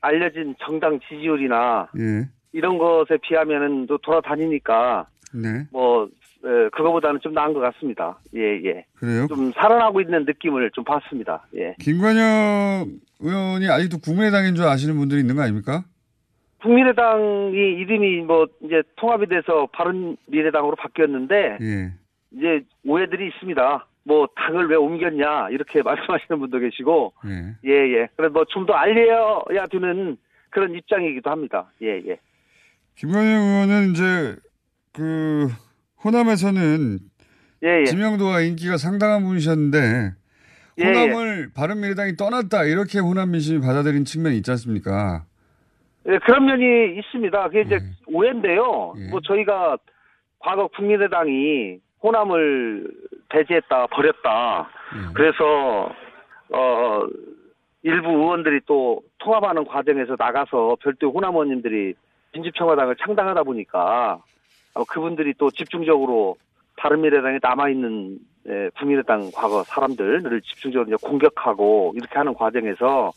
알려진 0.00 0.54
정당 0.58 0.98
지지율이나 1.00 1.90
예. 1.98 2.26
이런 2.54 2.78
것에 2.78 3.18
비하면은 3.20 3.86
또 3.88 3.98
돌아다니니까, 3.98 5.06
네. 5.34 5.66
뭐, 5.70 6.08
에, 6.44 6.68
그거보다는 6.70 7.20
좀 7.20 7.34
나은 7.34 7.52
것 7.52 7.60
같습니다. 7.60 8.18
예, 8.34 8.40
예. 8.64 8.84
그래요? 8.94 9.26
좀 9.28 9.52
살아나고 9.52 10.00
있는 10.00 10.24
느낌을 10.24 10.70
좀 10.72 10.84
봤습니다. 10.84 11.46
예. 11.56 11.74
김관영 11.80 12.98
의원이 13.20 13.68
아직도 13.68 13.98
국민의당인 13.98 14.54
줄 14.54 14.64
아시는 14.66 14.96
분들이 14.96 15.20
있는 15.20 15.36
거 15.36 15.42
아닙니까? 15.42 15.84
국민의당이 16.62 17.56
이름이 17.56 18.22
뭐, 18.22 18.46
이제 18.62 18.82
통합이 18.96 19.26
돼서 19.26 19.66
바른 19.72 20.16
미래당으로 20.26 20.76
바뀌었는데, 20.76 21.58
예. 21.60 21.92
이제 22.32 22.64
오해들이 22.86 23.28
있습니다. 23.28 23.86
뭐 24.04 24.28
당을 24.36 24.68
왜 24.68 24.76
옮겼냐 24.76 25.48
이렇게 25.50 25.80
말씀하시는 25.82 26.38
분도 26.38 26.58
계시고 26.58 27.14
예. 27.26 27.54
예 27.64 27.72
예. 27.94 28.08
그래 28.16 28.28
뭐좀 28.28 28.66
더 28.66 28.74
알려야 28.74 29.66
되는 29.70 30.16
그런 30.50 30.74
입장이기도 30.74 31.30
합니다. 31.30 31.70
예 31.82 32.02
예. 32.06 32.18
김건희 32.96 33.26
의원은 33.26 33.90
이제 33.90 34.36
그 34.94 35.48
호남에서는 36.04 36.98
예, 37.64 37.80
예. 37.80 37.84
지명도와 37.84 38.40
인기가 38.40 38.76
상당한 38.76 39.24
분이셨는데 39.24 40.12
예, 40.78 40.84
호남을 40.84 41.50
바른미래당이 41.54 42.16
떠났다 42.16 42.64
이렇게 42.64 43.00
호남 43.00 43.32
민심이 43.32 43.60
받아들인 43.60 44.04
측면이 44.04 44.36
있지 44.36 44.50
않습니까? 44.52 45.24
예, 46.06 46.18
그런 46.18 46.46
면이 46.46 46.98
있습니다. 46.98 47.44
그게 47.44 47.58
예. 47.58 47.62
이제 47.62 47.78
오해인데요. 48.06 48.94
뭐 49.10 49.20
저희가 49.24 49.76
과거 50.38 50.68
국민의당이 50.68 51.78
호남을 52.02 52.90
배제했다, 53.30 53.86
버렸다. 53.88 54.68
예. 54.96 55.12
그래서 55.14 55.90
어 56.52 57.06
일부 57.82 58.10
의원들이 58.10 58.60
또 58.66 59.02
통합하는 59.18 59.64
과정에서 59.64 60.14
나가서 60.16 60.76
별도 60.82 61.10
호남 61.10 61.32
의원님들이 61.32 61.94
민주평화당을 62.34 62.96
창당하다 62.96 63.42
보니까 63.42 64.22
어, 64.74 64.84
그분들이 64.84 65.34
또 65.38 65.50
집중적으로 65.50 66.36
바른미래당에 66.76 67.38
남아있는 67.42 68.18
예, 68.46 68.70
국민의당 68.78 69.30
과거 69.34 69.62
사람들을 69.62 70.42
집중적으로 70.42 70.98
공격하고 70.98 71.94
이렇게 71.96 72.14
하는 72.18 72.34
과정에서 72.34 73.12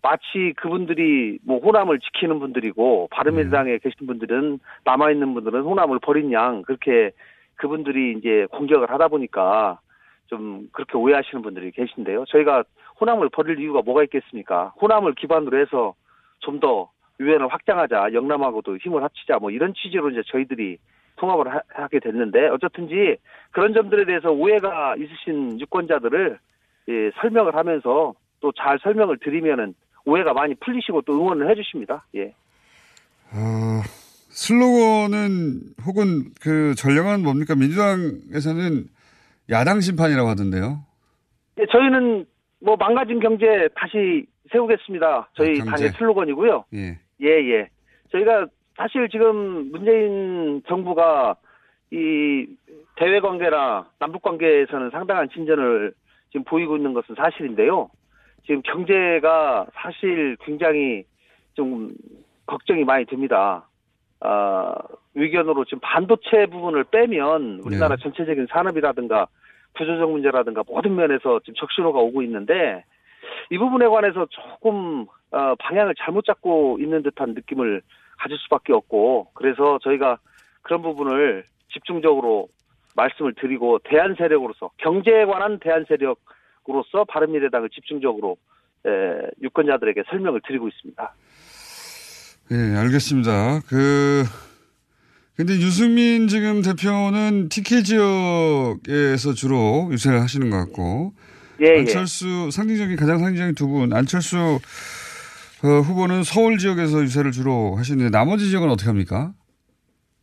마치 0.00 0.54
그분들이 0.56 1.38
뭐 1.44 1.58
호남을 1.58 2.00
지키는 2.00 2.38
분들이고 2.38 3.08
바른미래당에 3.10 3.78
계신 3.78 4.06
분들은 4.06 4.60
남아 4.84 5.10
있는 5.10 5.34
분들은 5.34 5.62
호남을 5.62 5.98
버린 6.00 6.32
양 6.32 6.62
그렇게 6.62 7.10
그분들이 7.56 8.14
이제 8.18 8.46
공격을 8.50 8.90
하다 8.90 9.08
보니까 9.08 9.78
좀 10.26 10.68
그렇게 10.72 10.96
오해하시는 10.96 11.42
분들이 11.42 11.70
계신데요. 11.70 12.24
저희가 12.28 12.64
호남을 13.00 13.28
버릴 13.28 13.60
이유가 13.60 13.82
뭐가 13.82 14.02
있겠습니까? 14.04 14.72
호남을 14.80 15.14
기반으로 15.14 15.58
해서 15.58 15.94
좀 16.40 16.58
더 16.60 16.90
유엔을 17.22 17.52
확장하자, 17.52 18.12
영남하고도 18.12 18.76
힘을 18.78 19.02
합치자, 19.02 19.38
뭐 19.38 19.50
이런 19.50 19.72
취지로 19.74 20.10
이제 20.10 20.22
저희들이 20.26 20.78
통합을 21.16 21.46
하, 21.54 21.88
게 21.88 22.00
됐는데 22.00 22.48
어쨌든지 22.48 23.16
그런 23.52 23.72
점들에 23.74 24.04
대해서 24.04 24.30
오해가 24.30 24.96
있으신 24.96 25.60
유권자들을 25.60 26.38
예, 26.88 27.10
설명을 27.20 27.54
하면서 27.54 28.14
또 28.40 28.50
잘 28.56 28.78
설명을 28.82 29.18
드리면은 29.18 29.72
오해가 30.04 30.32
많이 30.32 30.54
풀리시고 30.56 31.02
또 31.02 31.12
응원을 31.14 31.48
해주십니다. 31.50 32.04
예. 32.16 32.34
어, 33.32 33.82
슬로건은 34.30 35.60
혹은 35.86 36.24
그 36.40 36.74
전략은 36.74 37.22
뭡니까? 37.22 37.54
민주당에서는 37.54 38.84
야당 39.50 39.80
심판이라고 39.80 40.28
하던데요. 40.28 40.84
예, 41.60 41.66
저희는 41.70 42.26
뭐 42.60 42.76
망가진 42.76 43.20
경제 43.20 43.68
다시 43.76 44.26
세우겠습니다. 44.50 45.28
저희 45.34 45.60
아. 45.60 45.64
당의 45.64 45.90
슬로건이고요. 45.90 46.64
예. 46.74 46.98
예, 47.22 47.28
예. 47.28 47.68
저희가 48.10 48.46
사실 48.76 49.08
지금 49.08 49.70
문재인 49.70 50.62
정부가 50.66 51.36
이 51.90 52.46
대외 52.96 53.20
관계나 53.20 53.86
남북 53.98 54.22
관계에서는 54.22 54.90
상당한 54.90 55.28
진전을 55.30 55.92
지금 56.30 56.44
보이고 56.44 56.76
있는 56.76 56.94
것은 56.94 57.14
사실인데요. 57.14 57.90
지금 58.46 58.62
경제가 58.62 59.66
사실 59.74 60.36
굉장히 60.40 61.04
좀 61.54 61.92
걱정이 62.46 62.84
많이 62.84 63.04
됩니다. 63.04 63.68
아, 64.20 64.74
의견으로 65.14 65.64
지금 65.64 65.80
반도체 65.82 66.46
부분을 66.46 66.84
빼면 66.84 67.60
우리나라 67.64 67.96
전체적인 67.96 68.46
산업이라든가 68.50 69.26
구조적 69.76 70.10
문제라든가 70.10 70.62
모든 70.66 70.94
면에서 70.94 71.40
지금 71.40 71.54
적신호가 71.56 71.98
오고 71.98 72.22
있는데 72.22 72.84
이 73.50 73.58
부분에 73.58 73.86
관해서 73.88 74.26
조금 74.30 75.06
어, 75.30 75.54
방향을 75.56 75.94
잘못 75.98 76.24
잡고 76.24 76.78
있는 76.80 77.02
듯한 77.02 77.34
느낌을 77.34 77.82
가질 78.18 78.36
수밖에 78.38 78.72
없고 78.72 79.28
그래서 79.34 79.78
저희가 79.82 80.18
그런 80.62 80.82
부분을 80.82 81.44
집중적으로 81.72 82.48
말씀을 82.94 83.34
드리고 83.34 83.78
대안 83.84 84.14
세력으로서 84.14 84.70
경제에 84.78 85.24
관한 85.24 85.58
대안 85.58 85.84
세력으로서 85.88 87.04
바른미래당을 87.08 87.70
집중적으로 87.70 88.36
에, 88.86 88.90
유권자들에게 89.42 90.04
설명을 90.10 90.40
드리고 90.46 90.68
있습니다. 90.68 91.14
예, 92.50 92.76
알겠습니다. 92.76 93.60
그, 93.68 94.24
근데 95.36 95.54
유승민 95.54 96.28
지금 96.28 96.60
대표는 96.60 97.48
TK 97.48 97.84
지역에서 97.84 99.32
주로 99.34 99.88
유세를 99.90 100.20
하시는 100.20 100.50
것 100.50 100.58
같고. 100.58 101.12
예, 101.60 101.66
예. 101.66 101.78
안철수, 101.80 102.50
상징적인, 102.50 102.96
가장 102.96 103.18
상징적인 103.18 103.54
두 103.54 103.68
분, 103.68 103.92
안철수 103.92 104.58
어, 105.62 105.68
후보는 105.80 106.24
서울 106.24 106.58
지역에서 106.58 107.02
유세를 107.02 107.30
주로 107.30 107.76
하시는데 107.76 108.10
나머지 108.10 108.48
지역은 108.50 108.68
어떻게 108.68 108.88
합니까? 108.88 109.32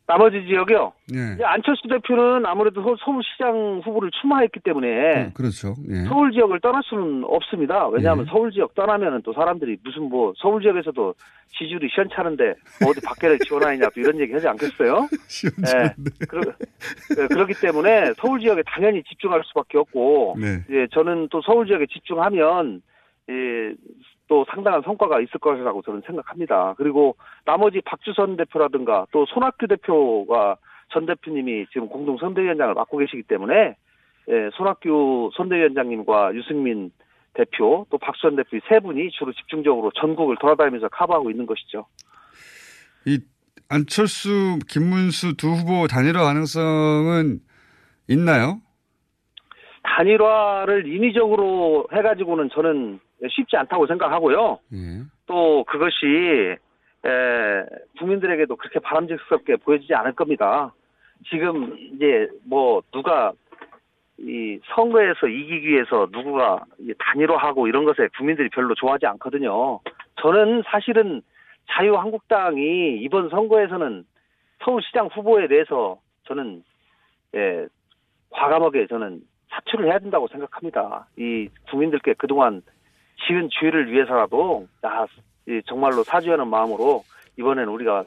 나머지 0.09 0.43
지역이요. 0.47 0.91
예. 1.13 1.33
이제 1.35 1.43
안철수 1.43 1.87
대표는 1.87 2.43
아무래도 2.43 2.81
서- 2.81 2.95
서울시장 3.05 3.81
후보를 3.85 4.09
출마했기 4.19 4.59
때문에 4.61 5.31
그렇죠. 5.35 5.75
예. 5.87 6.03
서울 6.07 6.31
지역을 6.31 6.59
떠날 6.61 6.81
수는 6.83 7.23
없습니다. 7.25 7.87
왜냐하면 7.89 8.25
예. 8.25 8.29
서울 8.31 8.51
지역 8.51 8.73
떠나면은 8.73 9.21
또 9.21 9.33
사람들이 9.33 9.77
무슨 9.83 10.09
뭐 10.09 10.33
서울 10.37 10.63
지역에서도 10.63 11.13
지지율이 11.59 11.89
시원찮은데 11.93 12.55
뭐 12.81 12.89
어디 12.89 13.01
밖에를 13.01 13.37
지원하느냐 13.47 13.87
또 13.93 13.99
이런 14.01 14.19
얘기 14.19 14.33
하지 14.33 14.47
않겠어요? 14.47 15.07
예. 15.77 16.25
그러, 16.27 16.41
예, 17.21 17.27
그렇기 17.27 17.53
때문에 17.61 18.13
서울 18.17 18.39
지역에 18.39 18.63
당연히 18.65 19.03
집중할 19.03 19.43
수밖에 19.45 19.77
없고 19.77 20.37
네. 20.41 20.63
예, 20.71 20.87
저는 20.91 21.27
또 21.29 21.39
서울 21.43 21.67
지역에 21.67 21.85
집중하면 21.85 22.81
예, 23.29 23.33
또 24.29 24.45
상당한 24.49 24.81
성과가 24.83 25.19
있을 25.21 25.39
것이라고 25.39 25.81
저는 25.81 26.03
생각합니다. 26.05 26.75
그리고 26.77 27.15
나머지 27.45 27.81
박주선 27.81 28.37
대표라든가 28.37 29.07
또 29.11 29.25
손학규 29.25 29.67
대표가 29.67 30.55
전 30.93 31.05
대표님이 31.07 31.65
지금 31.73 31.89
공동 31.89 32.17
선대위원장을 32.17 32.75
맡고 32.75 32.99
계시기 32.99 33.23
때문에 33.23 33.75
예, 34.29 34.49
손학규 34.53 35.31
선대위원장님과 35.35 36.35
유승민 36.35 36.91
대표 37.33 37.87
또 37.89 37.97
박수현 37.97 38.35
대표 38.35 38.57
이세 38.57 38.79
분이 38.79 39.09
주로 39.11 39.33
집중적으로 39.33 39.91
전국을 39.99 40.37
돌아다니면서 40.39 40.89
커버하고 40.89 41.31
있는 41.31 41.47
것이죠. 41.47 41.87
이 43.07 43.19
안철수, 43.67 44.59
김문수 44.67 45.37
두 45.37 45.47
후보 45.47 45.87
단일화 45.87 46.23
가능성은 46.23 47.39
있나요? 48.09 48.61
단일화를 49.83 50.87
인위적으로 50.87 51.87
해가지고는 51.91 52.49
저는 52.53 52.99
쉽지 53.27 53.57
않다고 53.57 53.87
생각하고요. 53.87 54.59
예. 54.73 54.77
또 55.25 55.63
그것이 55.65 56.55
에, 57.05 57.65
국민들에게도 57.97 58.55
그렇게 58.55 58.79
바람직스럽게 58.79 59.57
보여지지 59.57 59.93
않을 59.93 60.13
겁니다. 60.13 60.73
지금 61.29 61.75
이제 61.77 62.29
뭐 62.45 62.81
누가 62.91 63.33
이 64.17 64.59
선거에서 64.75 65.27
이기기 65.27 65.67
위해서 65.67 66.07
누구가 66.11 66.63
이 66.79 66.93
단일화하고 66.99 67.67
이런 67.67 67.85
것에 67.85 68.09
국민들이 68.17 68.49
별로 68.49 68.75
좋아하지 68.75 69.05
않거든요. 69.05 69.79
저는 70.21 70.63
사실은 70.65 71.21
자유한국당이 71.71 72.97
이번 73.01 73.29
선거에서는 73.29 74.03
서울시장 74.63 75.07
후보에 75.07 75.47
대해서 75.47 75.99
저는 76.25 76.63
예, 77.35 77.67
과감하게 78.31 78.87
저는 78.87 79.21
사퇴를 79.49 79.87
해야 79.87 79.99
된다고 79.99 80.27
생각합니다. 80.27 81.07
이 81.17 81.47
국민들께 81.69 82.15
그동안 82.17 82.61
지은 83.27 83.49
죄를 83.51 83.91
위해서라도 83.91 84.67
아, 84.81 85.05
이 85.47 85.61
정말로 85.65 86.03
사죄하는 86.03 86.47
마음으로 86.47 87.03
이번에는 87.37 87.69
우리가 87.69 88.05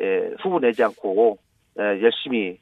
예, 0.00 0.30
후보 0.42 0.60
내지 0.60 0.82
않고 0.84 1.38
예, 1.78 1.82
열심히 2.02 2.58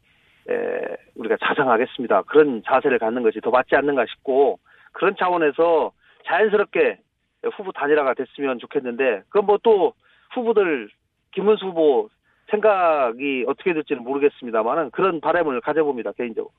예, 0.49 0.97
우리가 1.15 1.37
자성하겠습니다. 1.43 2.23
그런 2.23 2.63
자세를 2.67 2.99
갖는 2.99 3.23
것이 3.23 3.41
더 3.41 3.51
맞지 3.51 3.75
않는가 3.75 4.05
싶고 4.11 4.59
그런 4.93 5.15
차원에서 5.19 5.93
자연스럽게 6.27 6.99
후보 7.57 7.73
단일화가 7.73 8.15
됐으면 8.15 8.59
좋겠는데 8.59 9.23
그건 9.29 9.47
뭐 9.47 9.59
또 9.63 9.95
후보들 10.35 10.89
김문수 11.33 11.67
후보 11.67 12.09
생각이 12.51 13.45
어떻게 13.49 13.73
될지는 13.73 14.05
모르겠습니다만은 14.05 14.91
그런 14.91 15.21
바람을 15.21 15.61
가져봅니다 15.63 16.13
개인적으로. 16.13 16.53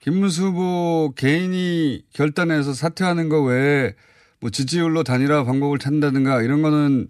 김문수 0.00 0.48
후보 0.48 1.14
개인이 1.16 2.02
결단해서 2.12 2.74
사퇴하는 2.74 3.28
거 3.28 3.42
외에 3.42 3.94
뭐 4.40 4.50
지지율로 4.50 5.02
단일화 5.02 5.44
방법을 5.44 5.78
찾는다든가 5.78 6.42
이런 6.42 6.62
거는 6.62 7.06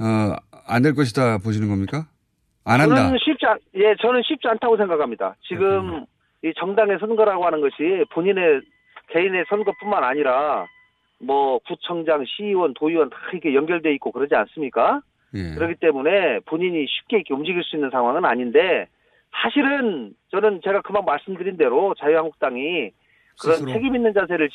어, 0.00 0.34
안 0.66 0.82
될 0.82 0.94
것이다 0.94 1.38
보시는 1.38 1.68
겁니까? 1.68 2.06
안 2.64 2.80
한다. 2.80 2.96
저는 2.96 3.18
쉽지 3.18 3.46
않, 3.46 3.58
예, 3.74 3.94
저는 4.00 4.22
쉽지 4.24 4.48
않다고 4.48 4.76
생각합니다. 4.76 5.36
지금 5.46 6.04
이 6.42 6.52
정당의 6.58 6.98
선거라고 6.98 7.44
하는 7.46 7.60
것이 7.60 8.04
본인의 8.12 8.62
개인의 9.08 9.44
선거뿐만 9.48 10.02
아니라 10.02 10.66
뭐 11.20 11.58
구청장, 11.60 12.24
시의원, 12.26 12.74
도의원 12.74 13.10
다 13.10 13.16
이렇게 13.32 13.54
연결돼 13.54 13.92
있고 13.94 14.10
그러지 14.12 14.34
않습니까? 14.34 15.00
예. 15.34 15.54
그렇기 15.54 15.74
때문에 15.80 16.40
본인이 16.46 16.86
쉽게 16.88 17.16
이렇게 17.18 17.34
움직일 17.34 17.62
수 17.64 17.76
있는 17.76 17.90
상황은 17.90 18.24
아닌데 18.24 18.86
사실은 19.42 20.14
저는 20.30 20.60
제가 20.64 20.80
그만 20.82 21.04
말씀드린 21.04 21.56
대로 21.56 21.94
자유한국당이 21.98 22.90
그런 23.40 23.56
스스로. 23.56 23.72
책임 23.72 23.96
있는 23.96 24.12
자세를 24.12 24.48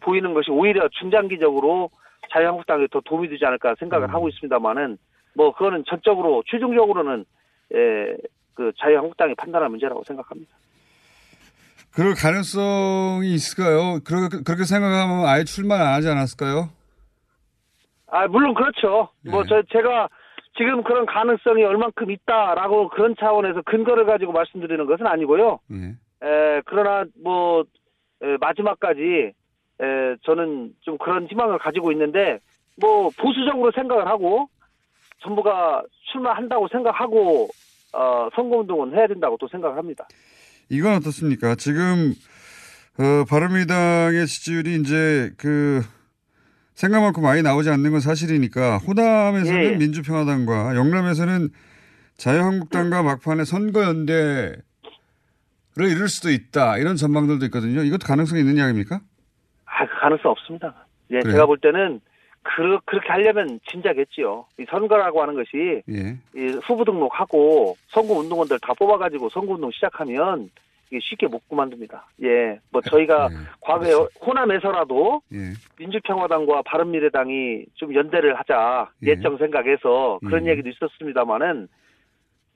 보이는 0.00 0.34
것이 0.34 0.50
오히려 0.50 0.88
중장기적으로 0.88 1.90
자유한국당에 2.32 2.86
더 2.90 3.00
도움이 3.00 3.28
되지 3.28 3.44
않을까 3.44 3.74
생각을 3.78 4.08
음. 4.08 4.14
하고 4.14 4.28
있습니다만은 4.28 4.98
뭐 5.34 5.52
그거는 5.52 5.84
전적으로 5.86 6.42
최종적으로는 6.46 7.24
에, 7.72 8.16
그 8.54 8.72
자유한국당이 8.78 9.34
판단할 9.34 9.68
문제라고 9.68 10.02
생각합니다. 10.04 10.56
그럴 11.92 12.14
가능성이 12.14 13.34
있을까요? 13.34 14.00
그렇게, 14.04 14.42
그렇게 14.44 14.64
생각하면 14.64 15.26
아예 15.26 15.44
출마 15.44 15.76
안 15.76 15.94
하지 15.94 16.08
않았을까요? 16.08 16.68
아 18.08 18.26
물론 18.28 18.54
그렇죠. 18.54 19.08
네. 19.22 19.30
뭐저 19.30 19.62
제가 19.70 20.08
지금 20.56 20.82
그런 20.84 21.04
가능성이 21.06 21.64
얼만큼 21.64 22.10
있다라고 22.10 22.88
그런 22.88 23.14
차원에서 23.18 23.62
근거를 23.62 24.06
가지고 24.06 24.32
말씀드리는 24.32 24.86
것은 24.86 25.06
아니고요. 25.06 25.58
예. 25.72 26.26
에, 26.26 26.62
그러나 26.64 27.04
뭐 27.22 27.62
에, 27.62 27.64
마지막까지 28.40 29.32
에, 29.80 30.16
저는 30.22 30.74
좀 30.80 30.98
그런 30.98 31.26
희망을 31.26 31.58
가지고 31.58 31.92
있는데 31.92 32.38
뭐 32.80 33.10
보수적으로 33.18 33.72
생각을 33.72 34.06
하고 34.06 34.48
정부가 35.22 35.82
출마한다고 36.12 36.68
생각하고 36.68 37.48
어, 37.92 38.28
선거운동은 38.34 38.96
해야 38.96 39.06
된다고 39.06 39.36
또 39.40 39.48
생각을 39.48 39.76
합니다. 39.76 40.06
이건 40.68 40.94
어떻습니까? 40.94 41.54
지금, 41.54 42.14
어, 42.98 43.24
바른미당의 43.28 44.26
지지율이 44.26 44.76
이제 44.76 45.30
그, 45.38 45.82
생각만큼 46.74 47.22
많이 47.22 47.42
나오지 47.42 47.70
않는 47.70 47.92
건 47.92 48.00
사실이니까, 48.00 48.78
호남에서는 48.78 49.62
예, 49.62 49.72
예. 49.72 49.76
민주평화당과 49.76 50.74
영남에서는 50.74 51.50
자유한국당과 52.16 53.02
막판에 53.02 53.44
선거연대 53.44 54.56
를 55.76 55.88
이룰 55.88 56.08
수도 56.08 56.30
있다. 56.30 56.78
이런 56.78 56.94
전망들도 56.94 57.44
있거든요. 57.46 57.82
이것도 57.82 58.06
가능성이 58.06 58.42
있는 58.42 58.56
이야기입니까? 58.56 59.00
아, 59.66 59.86
그 59.86 60.00
가능성 60.00 60.30
없습니다. 60.30 60.86
예, 61.10 61.18
그래요? 61.18 61.32
제가 61.32 61.46
볼 61.46 61.58
때는 61.58 62.00
그, 62.42 62.78
그렇게 62.84 63.08
하려면 63.08 63.58
진작했지요. 63.68 64.44
이 64.60 64.66
선거라고 64.68 65.20
하는 65.22 65.34
것이 65.34 65.82
예. 65.90 66.16
이 66.36 66.46
후보 66.62 66.84
등록하고 66.84 67.76
선거 67.88 68.14
운동원들 68.14 68.60
다 68.60 68.72
뽑아가지고 68.78 69.30
선거 69.30 69.54
운동 69.54 69.70
시작하면 69.72 70.48
이게 70.90 71.00
쉽게 71.02 71.26
못 71.26 71.48
그만둡니다. 71.48 72.06
예, 72.22 72.60
뭐 72.70 72.80
저희가 72.80 73.30
과거에 73.60 73.94
호남에서라도 74.24 75.22
예. 75.32 75.54
민주평화당과 75.78 76.62
바른미래당이 76.66 77.64
좀 77.74 77.94
연대를 77.94 78.38
하자 78.38 78.90
예. 79.04 79.12
예정 79.12 79.38
생각해서 79.38 80.20
그런 80.24 80.44
음. 80.44 80.48
얘기도 80.48 80.68
있었습니다만은 80.68 81.66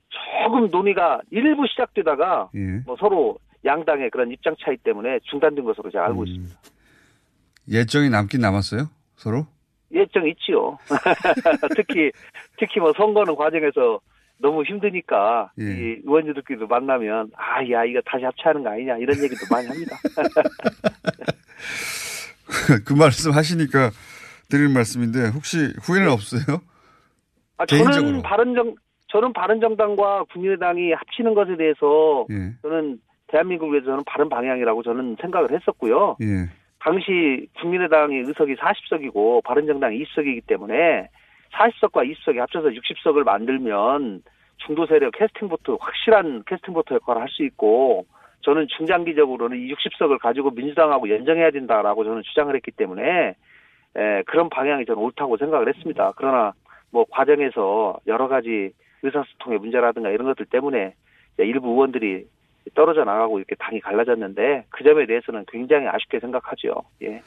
조금 0.09 0.69
논의가 0.69 1.21
일부 1.31 1.65
시작되다가 1.67 2.49
예. 2.55 2.81
뭐 2.85 2.95
서로 2.99 3.37
양당의 3.65 4.09
그런 4.09 4.31
입장 4.31 4.55
차이 4.63 4.77
때문에 4.77 5.19
중단된 5.29 5.63
것으로 5.63 5.91
제가 5.91 6.05
음. 6.05 6.09
알고 6.09 6.23
있습니다. 6.25 6.55
예정이 7.69 8.09
남긴 8.09 8.41
남았어요? 8.41 8.89
서로? 9.15 9.45
예정 9.91 10.27
있지요. 10.27 10.77
특히 11.75 12.11
특히 12.57 12.79
뭐 12.79 12.93
선거는 12.93 13.35
과정에서 13.35 13.99
너무 14.37 14.63
힘드니까 14.63 15.51
예. 15.59 15.63
이 15.63 16.01
의원님들끼리도 16.05 16.67
만나면 16.67 17.31
아 17.35 17.61
야 17.69 17.83
이거 17.83 17.99
다시 18.05 18.23
합치하는 18.23 18.63
거 18.63 18.69
아니냐 18.69 18.97
이런 18.97 19.17
얘기도 19.21 19.41
많이 19.51 19.67
합니다. 19.67 19.97
그 22.85 22.93
말씀 22.93 23.31
하시니까 23.31 23.91
드리는 24.49 24.73
말씀인데, 24.73 25.27
혹시 25.29 25.73
후회는 25.81 26.09
없어요? 26.09 26.61
아, 27.57 27.65
개인적으로. 27.65 28.01
저는 28.01 28.21
바른정 28.23 28.75
저는 29.09 29.33
바른정당과 29.33 30.25
국민의당이 30.31 30.93
합치는 30.93 31.33
것에 31.33 31.55
대해서 31.57 32.25
예. 32.31 32.53
저는 32.61 32.99
위해서 33.71 33.85
저는 33.85 34.03
바른 34.05 34.29
방향이라고 34.29 34.83
저는 34.83 35.17
생각을 35.21 35.51
했었고요. 35.51 36.17
예. 36.21 36.49
당시 36.79 37.47
국민의당의 37.59 38.19
의석이 38.19 38.55
40석이고 38.55 39.43
바른정당이 39.43 40.03
20석이기 40.03 40.47
때문에 40.47 41.09
40석과 41.51 42.09
20석이 42.09 42.37
합쳐서 42.37 42.69
60석을 42.69 43.23
만들면 43.23 44.23
중도 44.57 44.85
세력 44.85 45.11
캐스팅 45.13 45.49
보트 45.49 45.77
확실한 45.79 46.43
캐스팅 46.45 46.73
보트 46.73 46.93
역할을 46.93 47.21
할 47.21 47.29
수 47.29 47.43
있고 47.43 48.05
저는 48.41 48.67
중장기적으로는 48.77 49.57
이 49.57 49.73
60석을 49.73 50.19
가지고 50.19 50.51
민주당하고 50.51 51.09
연정해야 51.09 51.51
된다라고 51.51 52.03
저는 52.03 52.21
주장을 52.23 52.53
했기 52.55 52.71
때문에 52.71 53.35
에, 53.95 54.23
그런 54.23 54.49
방향이 54.49 54.85
저는 54.85 55.01
옳다고 55.01 55.37
생각을 55.37 55.67
했습니다. 55.67 56.13
그러나 56.15 56.53
뭐 56.91 57.05
과정에서 57.09 57.97
여러 58.07 58.27
가지 58.27 58.71
의사소통의 59.03 59.59
문제라든가 59.59 60.09
이런 60.09 60.27
것들 60.27 60.45
때문에 60.45 60.93
일부 61.37 61.69
의원들이 61.69 62.25
떨어져 62.75 63.03
나가고 63.03 63.39
이렇게 63.39 63.55
당이 63.55 63.79
갈라졌는데 63.79 64.65
그 64.69 64.83
점에 64.83 65.05
대해서는 65.05 65.45
굉장히 65.47 65.87
아쉽게 65.87 66.19
생각하죠. 66.19 66.83
예. 67.01 67.21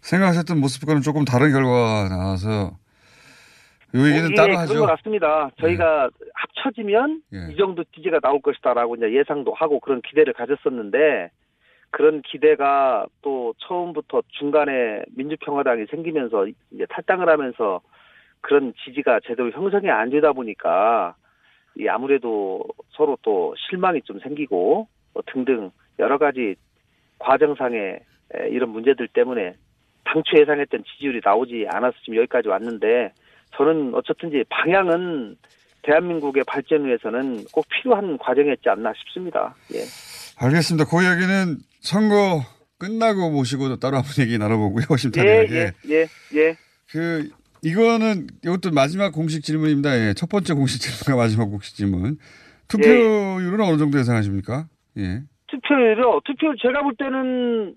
생각하셨던 0.00 0.60
모습과는 0.60 1.02
조금 1.02 1.24
다른 1.24 1.52
결과가 1.52 2.08
나와서 2.08 2.76
요 3.94 4.06
얘기는 4.06 4.30
예, 4.30 4.34
따로 4.34 4.48
그런 4.48 4.60
하죠. 4.60 4.80
것 4.80 4.86
같습니다. 4.86 5.50
저희가 5.60 6.10
합쳐지면 6.34 7.22
예. 7.32 7.52
이 7.52 7.56
정도 7.56 7.82
지지가 7.84 8.20
나올 8.20 8.40
것이다라고 8.42 8.96
이제 8.96 9.12
예상도 9.12 9.54
하고 9.54 9.80
그런 9.80 10.02
기대를 10.02 10.34
가졌었는데 10.34 11.30
그런 11.90 12.20
기대가 12.22 13.06
또 13.22 13.54
처음부터 13.66 14.22
중간에 14.38 15.02
민주평화당이 15.16 15.86
생기면서 15.90 16.46
이제 16.70 16.86
탈당을 16.90 17.28
하면서 17.28 17.80
그런 18.40 18.72
지지가 18.84 19.20
제대로 19.26 19.50
형성이 19.50 19.90
안 19.90 20.10
되다 20.10 20.32
보니까 20.32 21.14
이 21.76 21.88
아무래도 21.88 22.64
서로 22.90 23.16
또 23.22 23.54
실망이 23.68 24.02
좀 24.02 24.18
생기고 24.20 24.88
뭐 25.14 25.22
등등 25.32 25.70
여러 25.98 26.18
가지 26.18 26.56
과정상의 27.18 28.00
에, 28.34 28.48
이런 28.50 28.70
문제들 28.70 29.08
때문에 29.08 29.54
당초 30.04 30.38
예상했던 30.38 30.84
지지율이 30.84 31.20
나오지 31.24 31.66
않아서 31.70 31.96
지금 32.00 32.16
여기까지 32.16 32.48
왔는데 32.48 33.12
저는 33.56 33.94
어쨌든지 33.94 34.44
방향은 34.48 35.36
대한민국의 35.82 36.44
발전 36.44 36.84
위해서는 36.86 37.44
꼭 37.52 37.66
필요한 37.68 38.18
과정이었지 38.18 38.68
않나 38.68 38.92
싶습니다. 38.98 39.54
예. 39.74 39.78
알겠습니다. 40.40 40.88
그 40.88 41.02
이야기는 41.02 41.58
선거 41.80 42.42
끝나고 42.78 43.30
모시고 43.30 43.76
따로 43.76 43.96
한번 43.96 44.10
얘기 44.20 44.38
나눠보고요. 44.38 44.84
예, 44.92 44.96
심탄회하게. 44.96 45.54
예, 45.54 45.72
예, 45.90 46.06
예. 46.34 46.56
그 46.90 47.28
이거는 47.62 48.26
이것도 48.44 48.70
마지막 48.72 49.10
공식 49.12 49.42
질문입니다. 49.42 49.96
예. 49.98 50.14
첫 50.14 50.28
번째 50.28 50.54
공식 50.54 50.80
질문과 50.80 51.22
마지막 51.22 51.46
공식 51.46 51.74
질문. 51.76 52.18
투표율은 52.68 53.60
어느 53.60 53.78
정도 53.78 53.98
예상하십니까? 53.98 54.66
예. 54.98 55.22
투표율요. 55.48 56.20
투표율 56.24 56.56
제가 56.60 56.82
볼 56.82 56.94
때는 56.96 57.74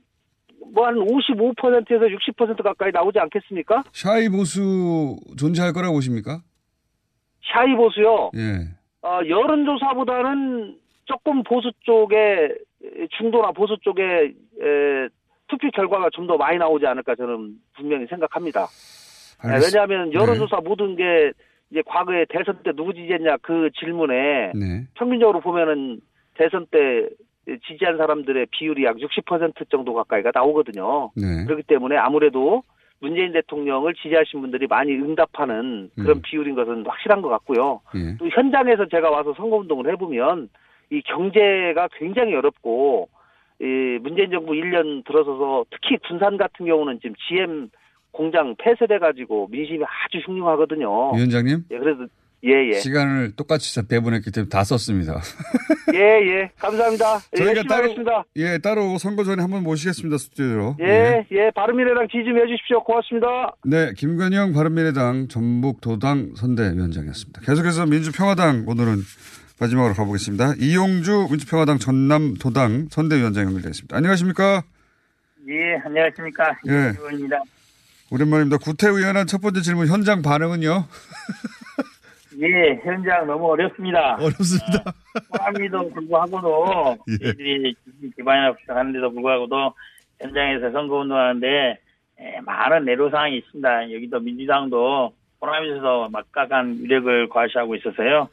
뭐 0.74 0.86
한 0.86 0.96
55%에서 0.96 2.06
60% 2.06 2.64
가까이 2.64 2.92
나오지 2.92 3.18
않겠습니까? 3.20 3.84
샤이 3.94 4.30
보수 4.30 5.18
존재할 5.38 5.74
거라고 5.74 5.96
보십니까? 5.96 6.42
샤이 7.52 7.76
보수요. 7.76 8.32
예. 8.36 8.68
어, 9.02 9.20
여론조사보다는 9.28 10.78
조금 11.06 11.44
보수 11.44 11.72
쪽에 11.82 12.50
중도나 13.18 13.52
보수 13.52 13.78
쪽에 13.82 14.04
에, 14.04 15.10
투표 15.48 15.70
결과가 15.72 16.10
좀 16.14 16.28
더 16.28 16.38
많이 16.38 16.58
나오지 16.58 16.86
않을까 16.86 17.16
저는 17.16 17.56
분명히 17.76 18.06
생각합니다. 18.08 18.68
네, 19.44 19.52
알겠- 19.54 19.74
왜냐하면 19.74 20.14
여론조사 20.14 20.62
모든 20.64 20.96
게 20.96 21.32
이제 21.72 21.82
과거에 21.86 22.26
대선 22.30 22.60
때 22.64 22.72
누구 22.76 22.94
지지했냐 22.94 23.38
그 23.42 23.70
질문에 23.80 24.52
네. 24.56 24.84
평균적으로 24.96 25.40
보면은 25.40 26.02
대선 26.36 26.66
때 26.70 27.08
지지한 27.68 27.98
사람들의 27.98 28.48
비율이 28.52 28.84
약 28.86 28.98
60% 28.98 29.70
정도 29.70 29.94
가까이가 29.94 30.32
나오거든요. 30.34 31.12
네. 31.16 31.46
그렇기 31.46 31.64
때문에 31.64 31.98
아무래도 31.98 32.64
문재인 33.00 33.32
대통령을 33.34 33.96
지지하신 33.96 34.42
분들이 34.42 34.68
많이 34.68 34.94
응답하는 34.94 35.90
그런 35.96 36.18
음. 36.18 36.22
비율인 36.24 36.54
것은 36.56 36.86
확실한 36.86 37.22
것 37.24 37.30
같고요. 37.30 37.82
예. 37.96 38.16
또 38.18 38.28
현장에서 38.30 38.86
제가 38.90 39.10
와서 39.10 39.34
선거운동을 39.36 39.92
해보면 39.94 40.50
이 40.92 41.02
경제가 41.02 41.88
굉장히 41.98 42.36
어렵고 42.36 43.10
이 43.60 43.98
문재인 44.02 44.30
정부 44.30 44.54
1년 44.54 45.04
들어서서 45.06 45.66
특히 45.72 45.98
군산 46.08 46.38
같은 46.38 46.66
경우는 46.68 47.00
지금 47.02 47.16
GM 47.28 47.70
공장 48.12 48.56
폐쇄돼 48.58 49.00
가지고 49.00 49.48
민심이 49.52 49.80
아주 49.84 50.20
흉흉하거든요. 50.26 51.14
위원장님 51.16 51.66
예, 51.72 51.78
그래서 51.78 52.06
예, 52.44 52.70
예. 52.70 52.80
시간을 52.80 53.36
똑같이 53.36 53.80
배분했기 53.88 54.32
때문에 54.32 54.50
다 54.50 54.64
썼습니다. 54.64 55.22
예, 55.94 56.00
예. 56.00 56.52
감사합니다. 56.58 57.20
예, 57.34 57.44
저희가 57.44 57.64
따로 57.64 57.84
하겠습니다. 57.84 58.24
예 58.38 58.58
따로 58.58 58.98
선거 58.98 59.24
전에 59.24 59.42
한번 59.42 59.64
모시겠습니다 59.64 60.18
스튜디오로. 60.18 60.78
예, 60.82 61.26
예. 61.32 61.52
바른미래당 61.54 62.08
지지 62.08 62.26
좀 62.26 62.38
해주십시오. 62.38 62.84
고맙습니다. 62.84 63.54
네, 63.66 63.92
김건영 63.96 64.54
바른미래당 64.54 65.28
전북도당 65.28 66.34
선대위원장이었습니다. 66.36 67.42
계속해서 67.42 67.86
민주평화당 67.86 68.66
오늘은 68.68 68.98
마지막으로 69.60 69.94
가보겠습니다. 69.94 70.56
이용주 70.60 71.28
민주평화당 71.30 71.78
전남도당 71.78 72.88
선대위원장 72.90 73.46
연결되어 73.46 73.70
있습니다. 73.70 73.96
안녕하십니까? 73.96 74.64
예, 75.48 75.76
안녕하십니까. 75.86 76.58
예. 76.68 76.94
이입니다 77.14 77.38
오랜만입니다. 78.12 78.58
구태의원한 78.58 79.26
첫 79.26 79.42
번째 79.42 79.62
질문 79.62 79.88
현장 79.88 80.22
반응은요? 80.22 80.84
예, 82.44 82.80
현장 82.84 83.26
너무 83.26 83.52
어렵습니다. 83.52 84.16
어렵습니다. 84.16 84.94
호남이도 85.32 85.90
불구하고도 85.92 86.98
예. 87.08 87.18
저희들이 87.18 87.76
기반이라고 88.18 88.58
생각하는데도 88.60 89.12
불구하고도 89.12 89.74
현장에서 90.20 90.72
선거운동하는데 90.72 91.48
에, 92.20 92.42
많은 92.42 92.84
내로사항이 92.86 93.38
있습니다. 93.38 93.94
여기도 93.94 94.20
민주당도 94.20 95.14
호남에서도 95.42 96.10
막강한 96.10 96.80
위력을 96.82 97.30
과시하고 97.30 97.76
있어서요. 97.76 98.28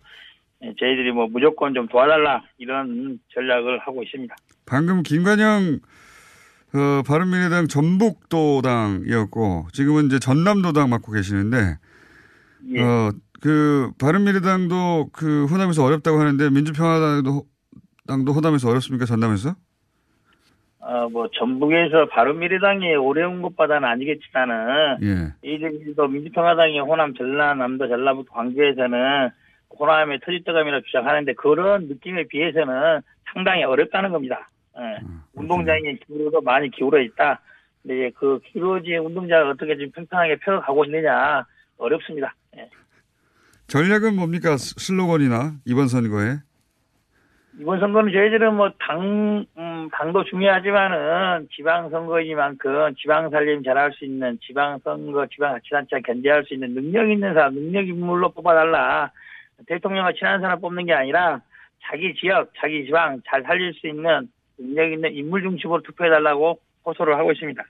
에, 0.63 0.75
저희들이 0.77 1.13
뭐 1.13 1.29
무조건 1.29 1.73
좀 1.73 1.87
도와달라 1.87 2.43
이런 2.59 3.21
전략을 3.33 3.79
하고 3.79 4.03
있습니다. 4.03 4.35
방금 4.67 5.05
김관영 5.05 5.79
어, 6.75 7.03
바른미래당 7.07 7.69
전북도당이었고 7.69 9.69
지금은 9.73 10.07
이제 10.07 10.19
전남도당 10.19 10.91
맡고 10.91 11.13
계시는데 11.13 11.79
예. 12.75 12.83
어, 12.83 13.13
그 13.41 13.91
바른미래당도 14.01 15.11
그 15.13 15.47
호남에서 15.47 15.85
어렵다고 15.85 16.19
하는데 16.19 16.51
민주평화당도 16.51 17.45
당도 18.07 18.33
호남에서 18.33 18.69
어렵습니까? 18.69 19.07
전남에서? 19.07 19.55
어, 20.81 21.09
뭐 21.11 21.29
전북에서 21.39 22.07
바른미래당이 22.07 22.95
어려운 22.95 23.43
것보다는 23.43 23.89
아니겠지만은 23.89 24.99
예. 25.03 25.35
이들도 25.43 26.09
민주평화당이 26.09 26.81
호남 26.81 27.15
전남 27.15 27.59
남도 27.59 27.89
전라북도 27.89 28.33
광주에서는 28.33 29.31
호남의 29.79 30.21
터줏대감이라 30.21 30.85
주장하는데 30.85 31.35
그런 31.35 31.89
느낌에 31.89 32.25
비해서는 32.29 33.03
상당히 33.33 33.65
어렵다는 33.65 34.11
겁니다. 34.11 34.49
예. 34.81 34.99
운동장의 35.35 35.99
기울어도 36.07 36.41
많이 36.41 36.71
기울어 36.71 37.01
있다. 37.01 37.41
근데 37.83 38.11
그 38.11 38.41
기울어진 38.47 38.99
운동장을 38.99 39.51
어떻게 39.51 39.77
좀 39.77 39.91
평평하게 39.93 40.37
펴가고 40.37 40.85
있느냐 40.85 41.45
어렵습니다. 41.79 42.35
예. 42.57 42.69
전략은 43.67 44.17
뭡니까? 44.17 44.57
스- 44.57 44.75
슬로건이나 44.79 45.55
이번 45.65 45.89
선거에? 45.89 46.37
이번 47.61 47.81
선거는 47.81 48.13
저희들은 48.13 48.55
뭐 48.55 48.71
당, 48.79 49.45
음, 49.59 49.89
당도 49.93 50.25
중요하지만은 50.25 51.49
지방 51.55 51.91
선거이니만큼 51.91 52.95
지방 53.01 53.31
살림 53.31 53.65
잘할 53.65 53.93
수 53.95 54.05
있는 54.05 54.39
지방 54.47 54.79
선거, 54.85 55.27
지방 55.27 55.55
자치단체 55.55 56.01
견제할 56.07 56.45
수 56.45 56.55
있는 56.55 56.73
능력 56.75 57.11
있는 57.11 57.35
사람, 57.35 57.55
능력 57.55 57.89
인물로 57.89 58.31
뽑아달라. 58.31 59.11
대통령과 59.67 60.13
친한 60.13 60.41
사람 60.41 60.61
뽑는 60.61 60.87
게 60.87 60.93
아니라 60.93 61.41
자기 61.83 62.15
지역, 62.15 62.53
자기 62.57 62.85
지방 62.87 63.21
잘 63.27 63.43
살릴 63.43 63.75
수 63.75 63.89
있는 63.89 64.29
능력 64.59 64.93
있는 64.93 65.15
인물 65.15 65.43
중심으로 65.43 65.83
투표해달라고 65.83 66.59
호소를 66.85 67.17
하고 67.17 67.33
있습니다. 67.33 67.63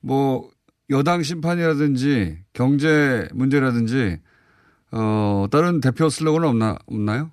뭐 0.00 0.48
여당 0.90 1.22
심판이라든지 1.22 2.38
경제 2.52 3.28
문제라든지 3.34 4.18
어 4.92 5.46
다른 5.50 5.80
대표 5.80 6.08
슬로건은 6.08 6.48
없나 6.48 6.76
없나요? 6.86 7.30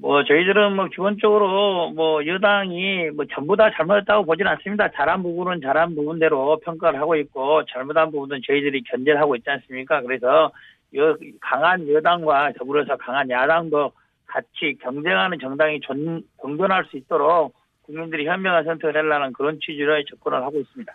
뭐 0.00 0.22
저희들은 0.22 0.76
뭐 0.76 0.86
기본적으로 0.86 1.90
뭐 1.90 2.24
여당이 2.24 3.10
뭐 3.16 3.24
전부 3.34 3.56
다 3.56 3.68
잘못했다고 3.76 4.24
보지는 4.24 4.52
않습니다. 4.52 4.88
잘한 4.92 5.24
부분은 5.24 5.60
잘한 5.60 5.96
부분대로 5.96 6.60
평가를 6.60 7.00
하고 7.00 7.16
있고 7.16 7.64
잘못한 7.64 8.12
부분은 8.12 8.40
저희들이 8.46 8.82
견제를 8.84 9.20
하고 9.20 9.34
있지 9.34 9.50
않습니까? 9.50 10.00
그래서 10.02 10.52
여, 10.94 11.16
강한 11.40 11.88
여당과 11.88 12.52
더불어서 12.56 12.96
강한 12.96 13.28
야당도 13.28 13.92
같이 14.28 14.78
경쟁하는 14.80 15.38
정당이 15.40 15.80
존, 15.80 16.22
공존할 16.36 16.84
수 16.90 16.96
있도록 16.96 17.54
국민들이 17.82 18.26
현명한 18.26 18.64
선택을 18.64 18.96
하려는 18.96 19.32
그런 19.32 19.58
취지로 19.60 20.00
접근을 20.04 20.42
하고 20.42 20.60
있습니다. 20.60 20.92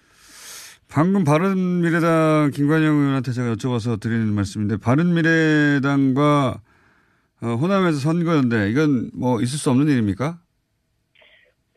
방금 0.89 1.23
바른미래당 1.23 2.51
김관영 2.53 2.95
의원한테 2.95 3.31
제가 3.31 3.53
여쭤봐서 3.53 3.99
드리는 3.99 4.27
말씀인데 4.33 4.77
바른미래당과 4.77 6.61
어, 7.41 7.47
호남에서 7.47 7.97
선거연대 7.97 8.69
이건 8.69 9.09
뭐 9.13 9.41
있을 9.41 9.57
수 9.57 9.71
없는 9.71 9.89
일입니까? 9.89 10.37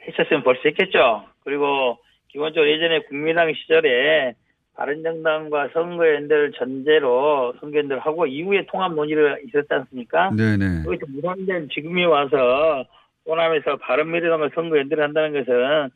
했었으면 0.07 0.44
벌써 0.44 0.61
했겠죠. 0.66 1.24
그리고 1.44 1.98
기본적으로 2.28 2.70
예전에 2.70 3.00
국민당 3.09 3.52
시절에 3.54 4.34
바른정당과 4.76 5.70
선거연대를 5.72 6.52
전제로 6.52 7.54
선거연대를 7.60 8.00
하고 8.00 8.26
이후에 8.26 8.66
통합 8.66 8.92
논의를 8.94 9.42
있었지 9.46 9.68
않습니까? 9.70 10.30
네네. 10.30 10.82
거기서 10.84 11.06
무산된 11.08 11.68
지금이 11.72 12.04
와서 12.04 12.84
호남에서 13.26 13.76
바른미래당과 13.76 14.50
선거연대를 14.54 15.02
한다는 15.02 15.32
것은 15.32 15.90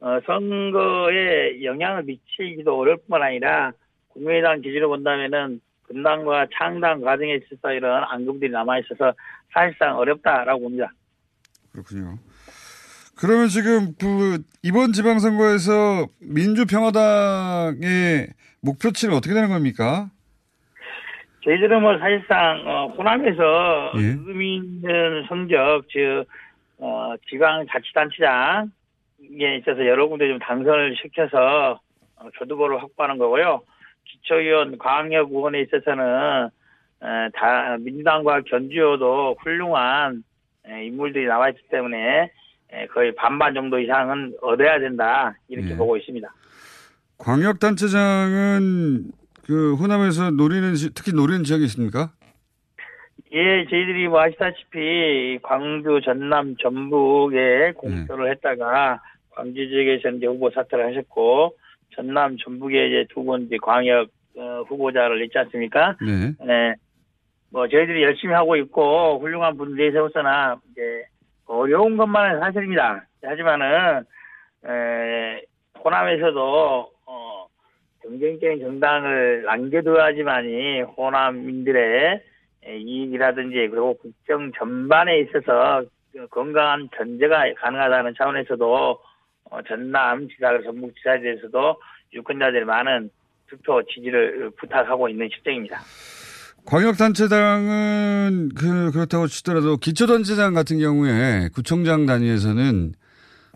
어, 0.00 0.20
선거에 0.26 1.64
영향을 1.64 2.02
미치기도 2.02 2.78
어려울 2.78 2.98
뿐만 2.98 3.22
아니라 3.22 3.72
국민의당 4.08 4.60
기준으로 4.60 4.88
본다면은 4.90 5.60
분당과 5.88 6.48
창당 6.52 7.00
과정에 7.00 7.36
있어서 7.36 7.72
이런 7.72 8.04
앙금들이 8.04 8.50
남아 8.50 8.80
있어서 8.80 9.14
사실상 9.52 9.96
어렵다라고 9.96 10.60
봅니다. 10.60 10.92
그렇군요. 11.72 12.18
그러면 13.18 13.48
지금 13.48 13.94
그 13.98 14.42
이번 14.62 14.92
지방선거에서 14.92 16.06
민주평화당의 16.20 17.78
목표치는 18.60 19.14
어떻게 19.14 19.32
되는 19.34 19.48
겁니까? 19.48 20.10
저희들은 21.44 21.80
뭐 21.80 21.96
사실상 21.98 22.62
어, 22.66 22.88
호남에서 22.88 23.92
예. 23.96 24.16
의미 24.26 24.56
있는 24.56 25.24
성적 25.28 25.84
즉 25.88 26.24
어, 26.78 27.14
지방자치단체장에 27.30 28.68
있어서 29.60 29.86
여러 29.86 30.08
군데 30.08 30.28
좀 30.28 30.38
당선을 30.38 30.96
시켜서 31.00 31.80
어, 32.16 32.28
교두보를 32.38 32.82
확보하는 32.82 33.16
거고요. 33.18 33.62
기초의원 34.04 34.76
광역 34.78 35.30
의원에 35.30 35.62
있어서는 35.62 36.50
에, 37.02 37.28
다 37.34 37.76
민주당과 37.78 38.42
견주어도 38.42 39.36
훌륭한 39.40 40.22
에, 40.68 40.86
인물들이 40.86 41.26
나와 41.26 41.48
있기 41.50 41.62
때문에 41.70 41.96
에, 41.96 42.30
거의 42.92 43.14
반반 43.14 43.54
정도 43.54 43.78
이상은 43.78 44.34
얻어야 44.42 44.78
된다 44.78 45.34
이렇게 45.48 45.70
예. 45.70 45.76
보고 45.76 45.96
있습니다. 45.96 46.28
광역단체장은 47.18 49.04
그 49.44 49.74
호남에서 49.76 50.30
노리는 50.32 50.74
지- 50.74 50.92
특히 50.94 51.12
노리는 51.12 51.44
지역이 51.44 51.64
있습니까? 51.64 52.10
예, 53.32 53.64
저희들이 53.68 54.08
뭐 54.08 54.20
아시다시피 54.20 55.38
광주, 55.42 56.00
전남, 56.04 56.56
전북에 56.56 57.72
공표를 57.76 58.30
했다가 58.32 59.00
광주 59.30 59.68
지역에서 59.68 60.10
이제 60.16 60.26
후보 60.26 60.50
사퇴를 60.50 60.86
하셨고 60.88 61.54
전남, 61.94 62.36
전북에 62.38 62.86
이제 62.88 63.06
두 63.12 63.24
번 63.24 63.42
이제 63.42 63.56
광역 63.62 64.08
어, 64.38 64.62
후보자를 64.68 65.20
냈지 65.20 65.38
않습니까? 65.38 65.96
네. 66.00 66.32
네. 66.44 66.74
뭐 67.50 67.66
저희들이 67.68 68.02
열심히 68.02 68.34
하고 68.34 68.54
있고 68.56 69.18
훌륭한 69.20 69.56
분들이 69.56 69.90
세워서나 69.92 70.56
이제 70.72 70.82
어려운 71.46 71.96
것만은 71.96 72.40
사실입니다. 72.40 73.04
하지만은 73.22 74.04
에, 74.66 75.42
호남에서도 75.84 76.90
어, 77.06 77.46
경쟁적인 78.02 78.60
정당을 78.60 79.44
남겨둬야지만이 79.44 80.82
호남민들의 80.82 82.22
에, 82.64 82.76
이익이라든지 82.76 83.68
그리고 83.68 83.94
국정 83.94 84.52
전반에 84.52 85.20
있어서 85.20 85.84
그 86.12 86.26
건강한 86.28 86.88
견제가 86.92 87.44
가능하다는 87.54 88.14
차원에서도 88.16 88.98
어, 89.50 89.62
전남 89.62 90.28
지사, 90.28 90.60
전북 90.62 90.96
지사에 90.96 91.20
대해서도 91.20 91.80
유권자들이 92.12 92.64
많은 92.64 93.10
투표 93.48 93.82
지지를 93.84 94.50
부탁하고 94.56 95.08
있는 95.08 95.28
실정입니다. 95.28 95.78
광역단체장은 96.66 98.50
그 98.56 98.90
그렇다고 98.92 99.26
치더라도 99.28 99.76
기초단체장 99.76 100.52
같은 100.52 100.78
경우에 100.78 101.48
구청장 101.54 102.06
단위에서는 102.06 102.92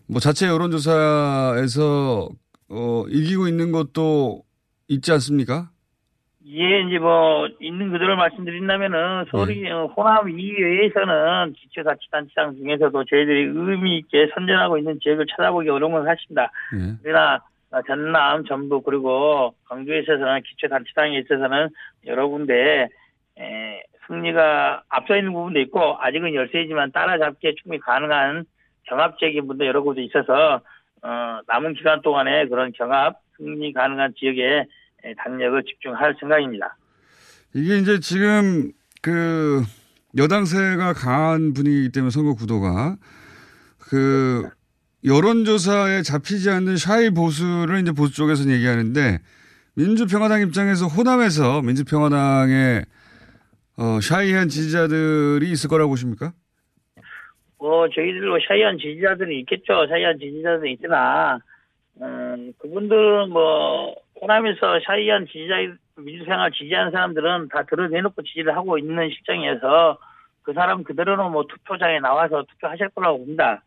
뭐 0.09 0.21
자체 0.21 0.47
여론조사에서 0.47 2.29
어, 2.71 3.05
이기고 3.09 3.49
있는 3.49 3.73
것도 3.73 4.43
있지 4.89 5.13
않습니까? 5.13 5.71
예, 6.47 6.81
이제 6.83 6.99
뭐 6.99 7.49
있는 7.61 7.93
그대로 7.93 8.17
말씀드린다면은 8.17 9.27
서울이 9.31 9.71
어, 9.71 9.87
호남 9.97 10.29
이외에서는 10.29 11.53
기초자치단체장 11.53 12.57
중에서도 12.57 13.05
저희들이 13.05 13.53
의미 13.55 13.99
있게 13.99 14.31
선전하고 14.35 14.79
있는 14.79 14.99
지역을 15.01 15.27
찾아보기 15.37 15.69
어려운 15.69 15.93
건 15.93 16.05
사실입니다. 16.05 16.51
예. 16.75 16.97
그러나 17.03 17.41
어, 17.71 17.83
전남, 17.87 18.45
전북 18.47 18.85
그리고 18.85 19.55
광주에 19.69 20.01
있어서는 20.01 20.43
기초단체장에 20.43 21.19
있어서는 21.21 21.69
여러 22.07 22.27
군데 22.27 22.89
에, 23.39 23.83
승리가 24.07 24.83
앞서 24.89 25.17
있는 25.17 25.33
부분도 25.33 25.61
있고 25.61 25.97
아직은 26.01 26.35
열세이지만 26.35 26.93
따라잡기에 26.93 27.55
충분히 27.63 27.81
가능한 27.81 28.45
경합적인 28.85 29.47
분도 29.47 29.67
여러 29.67 29.83
곳에 29.83 30.03
있어서 30.03 30.61
어, 31.03 31.41
남은 31.47 31.75
기간 31.75 32.03
동안에 32.03 32.49
그런 32.49 32.73
경합 32.73 33.21
승리 33.37 33.73
가능한 33.73 34.15
지역에 34.19 34.67
에, 35.05 35.15
당력을 35.15 35.63
집중할 35.65 36.17
생각입니다. 36.21 36.77
이게 37.55 37.79
이제 37.79 38.01
지금 38.01 38.73
그 39.03 39.63
여당세가 40.17 40.93
강한 40.93 41.55
분위기이기 41.55 41.93
때문에 41.93 42.11
선거 42.11 42.35
구도가 42.35 42.97
그 43.79 44.49
여론조사에 45.05 46.03
잡히지 46.03 46.51
않는 46.51 46.77
샤이 46.77 47.11
보수를 47.11 47.81
이제 47.81 47.93
보수 47.93 48.15
쪽에서는 48.15 48.53
얘기하는데 48.53 49.19
민주평화당 49.75 50.43
입장에서 50.43 50.87
호남에서 50.87 51.63
민주평화당의 51.63 52.85
어, 53.81 53.99
샤이한 53.99 54.51
지지자들이 54.51 55.51
있을 55.53 55.71
거라고 55.71 55.89
보십니까? 55.89 56.33
뭐 57.59 57.89
저희들로 57.89 58.39
샤이한 58.47 58.77
지지자들이 58.77 59.41
있겠죠. 59.41 59.87
샤이한 59.89 60.19
지지자들이 60.19 60.75
있으나 60.75 61.39
음, 62.03 62.53
그분들은 62.59 63.31
뭐 63.31 63.95
호남에서 64.21 64.81
샤이한 64.85 65.27
지지자 65.27 65.55
민주생활 65.97 66.53
지지하는 66.53 66.93
사람들은 66.93 67.49
다 67.49 67.63
드러내놓고 67.63 68.23
지지를 68.23 68.55
하고 68.55 68.77
있는 68.77 69.09
실정이어서 69.09 69.99
그 70.43 70.53
사람 70.53 70.85
그대로는 70.85 71.33
뭐 71.33 71.45
투표장에 71.45 72.01
나와서 72.01 72.45
투표하실 72.51 72.91
거라고 72.91 73.19
봅니다. 73.19 73.63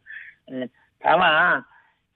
예, 0.51 0.67
다만 0.99 1.63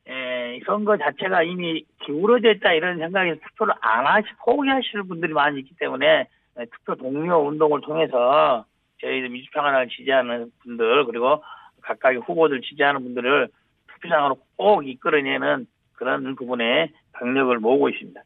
예, 0.08 0.60
선거 0.68 0.98
자체가 0.98 1.42
이미 1.42 1.84
기울어져 2.06 2.52
있다 2.52 2.74
이런 2.74 3.00
생각에서 3.00 3.40
투표를 3.50 3.74
안 3.82 4.06
하시 4.06 4.28
포기하시는 4.46 5.08
분들이 5.08 5.34
많이 5.34 5.60
있기 5.62 5.76
때문에 5.80 6.06
예, 6.08 6.28
투표 6.66 6.96
동료 6.96 7.48
운동을 7.48 7.82
통해서 7.82 8.66
저희들 9.02 9.30
민주평화당을 9.30 9.90
지지하는 9.90 10.52
분들 10.64 11.06
그리고 11.06 11.44
각각의 11.82 12.22
후보들 12.22 12.62
지지하는 12.62 13.04
분들을 13.04 13.50
투표장으로 13.94 14.38
꼭 14.56 14.88
이끌어내는 14.88 15.68
그런 15.94 16.36
부분에 16.36 16.92
강력을 17.14 17.58
모으고 17.60 17.90
있습니다. 17.90 18.22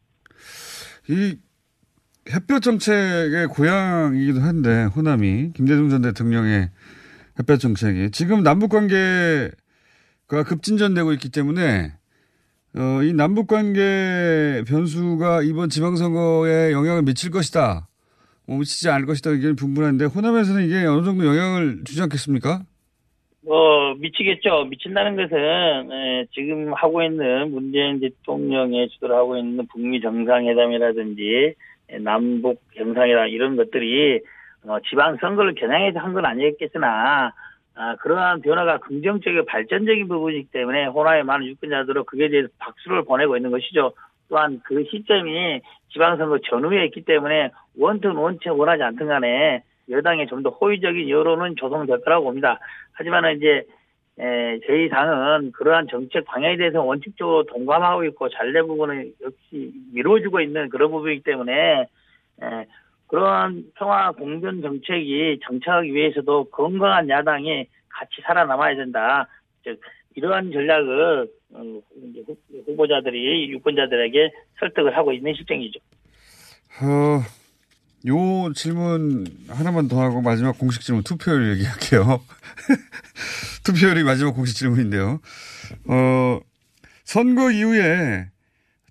이 1.10 1.38
햇볕 2.30 2.62
정책의 2.62 3.48
고향이기도 3.48 4.42
한데 4.42 4.86
호남이 4.96 5.54
김대중 5.54 5.90
전 5.90 6.02
대통령의 6.02 6.70
햇볕 7.40 7.58
정책이 7.58 8.12
지금 8.12 8.44
남북 8.44 8.70
관계가 8.70 10.44
급진전되고 10.46 11.14
있기 11.14 11.30
때문에 11.30 11.94
어, 12.76 13.04
이 13.04 13.14
남북 13.14 13.48
관계 13.48 14.64
변수가 14.68 15.42
이번 15.44 15.70
지방선거에 15.70 16.72
영향을 16.72 17.02
미칠 17.02 17.32
것이다. 17.32 17.88
뭐 18.52 18.60
미치지 18.60 18.90
않을 18.90 19.06
것이다 19.06 19.30
의견이 19.30 19.56
분분한데 19.56 20.06
호남에서는 20.06 20.66
이게 20.66 20.86
어느 20.86 21.06
정도 21.06 21.26
영향을 21.26 21.86
주지 21.86 22.02
않겠습니까? 22.02 22.64
뭐 23.46 23.96
미치겠죠. 23.96 24.66
미친다는 24.66 25.16
것은 25.16 25.38
에, 25.92 26.26
지금 26.34 26.74
하고 26.74 27.02
있는 27.02 27.50
문재인 27.52 28.02
대통령의 28.02 28.90
주도를 28.90 29.16
하고 29.16 29.38
있는 29.38 29.66
북미 29.68 30.02
정상회담이라든지 30.02 31.56
에, 31.90 31.98
남북 32.00 32.62
정상회담 32.78 33.30
이런 33.30 33.56
것들이 33.56 34.20
어, 34.66 34.78
지방 34.90 35.16
선거를 35.22 35.56
겨냥해서 35.56 36.00
한 36.00 36.14
건 36.14 36.26
아니겠으나 36.26 37.32
아, 37.74 37.96
그러한 37.96 38.42
변화가 38.42 38.80
긍정적이고 38.80 39.46
발전적인 39.46 40.10
부분이기 40.10 40.50
때문에 40.52 40.88
호남의 40.88 41.24
많은 41.24 41.48
유권자들은 41.48 42.04
그에 42.04 42.28
대해서 42.28 42.50
박수를 42.60 43.06
보내고 43.06 43.38
있는 43.38 43.50
것이죠. 43.50 43.94
또한 44.28 44.60
그 44.66 44.84
시점이 44.92 45.62
지방선거 45.94 46.40
전후에 46.50 46.86
있기 46.86 47.02
때문에 47.06 47.50
원튼 47.78 48.12
원체 48.16 48.50
원하지 48.50 48.84
않든 48.84 49.08
간에 49.08 49.64
여당에 49.90 50.26
좀 50.28 50.44
더 50.44 50.50
호의적인 50.50 51.10
여론은 51.10 51.56
조성될 51.58 52.02
거라고 52.02 52.26
봅니다. 52.26 52.60
하지만 52.94 53.36
이제 53.36 53.64
에, 54.20 54.60
저희 54.68 54.90
당은 54.90 55.52
그러한 55.54 55.88
정책 55.90 56.26
방향에 56.26 56.58
대해서 56.58 56.82
원칙적으로 56.84 57.44
동감하고 57.46 58.04
있고 58.06 58.30
잘내 58.30 58.62
부분은 58.62 59.14
역시 59.24 59.72
미뤄지고 59.94 60.42
있는 60.42 60.70
그런 60.70 60.92
부분이기 60.92 61.24
때문에 61.24 61.88
에, 62.42 62.66
그러한 63.08 63.66
평화 63.76 64.12
공존 64.12 64.62
정책이 64.62 65.40
정착하기 65.44 65.94
위해서도 65.94 66.46
건강한 66.46 67.10
야당이 67.10 67.68
같이 67.90 68.22
살아남아야 68.24 68.76
된다. 68.76 69.28
즉 69.64 69.80
이러한 70.16 70.52
전략을 70.52 71.28
어, 71.54 71.64
후보자들이 72.66 73.50
유권자들에게 73.52 74.32
설득을 74.60 74.96
하고 74.96 75.12
있는 75.12 75.34
실정이죠. 75.34 75.80
어, 76.82 77.20
요 78.08 78.52
질문 78.54 79.28
하나만 79.48 79.88
더 79.88 80.02
하고 80.02 80.22
마지막 80.22 80.58
공식 80.58 80.82
질문 80.82 81.04
투표율 81.04 81.52
얘기할게요. 81.52 82.22
투표율이 83.64 84.04
마지막 84.04 84.32
공식 84.32 84.56
질문인데요. 84.56 85.20
어, 85.86 86.40
선거 87.04 87.52
이후에 87.52 88.30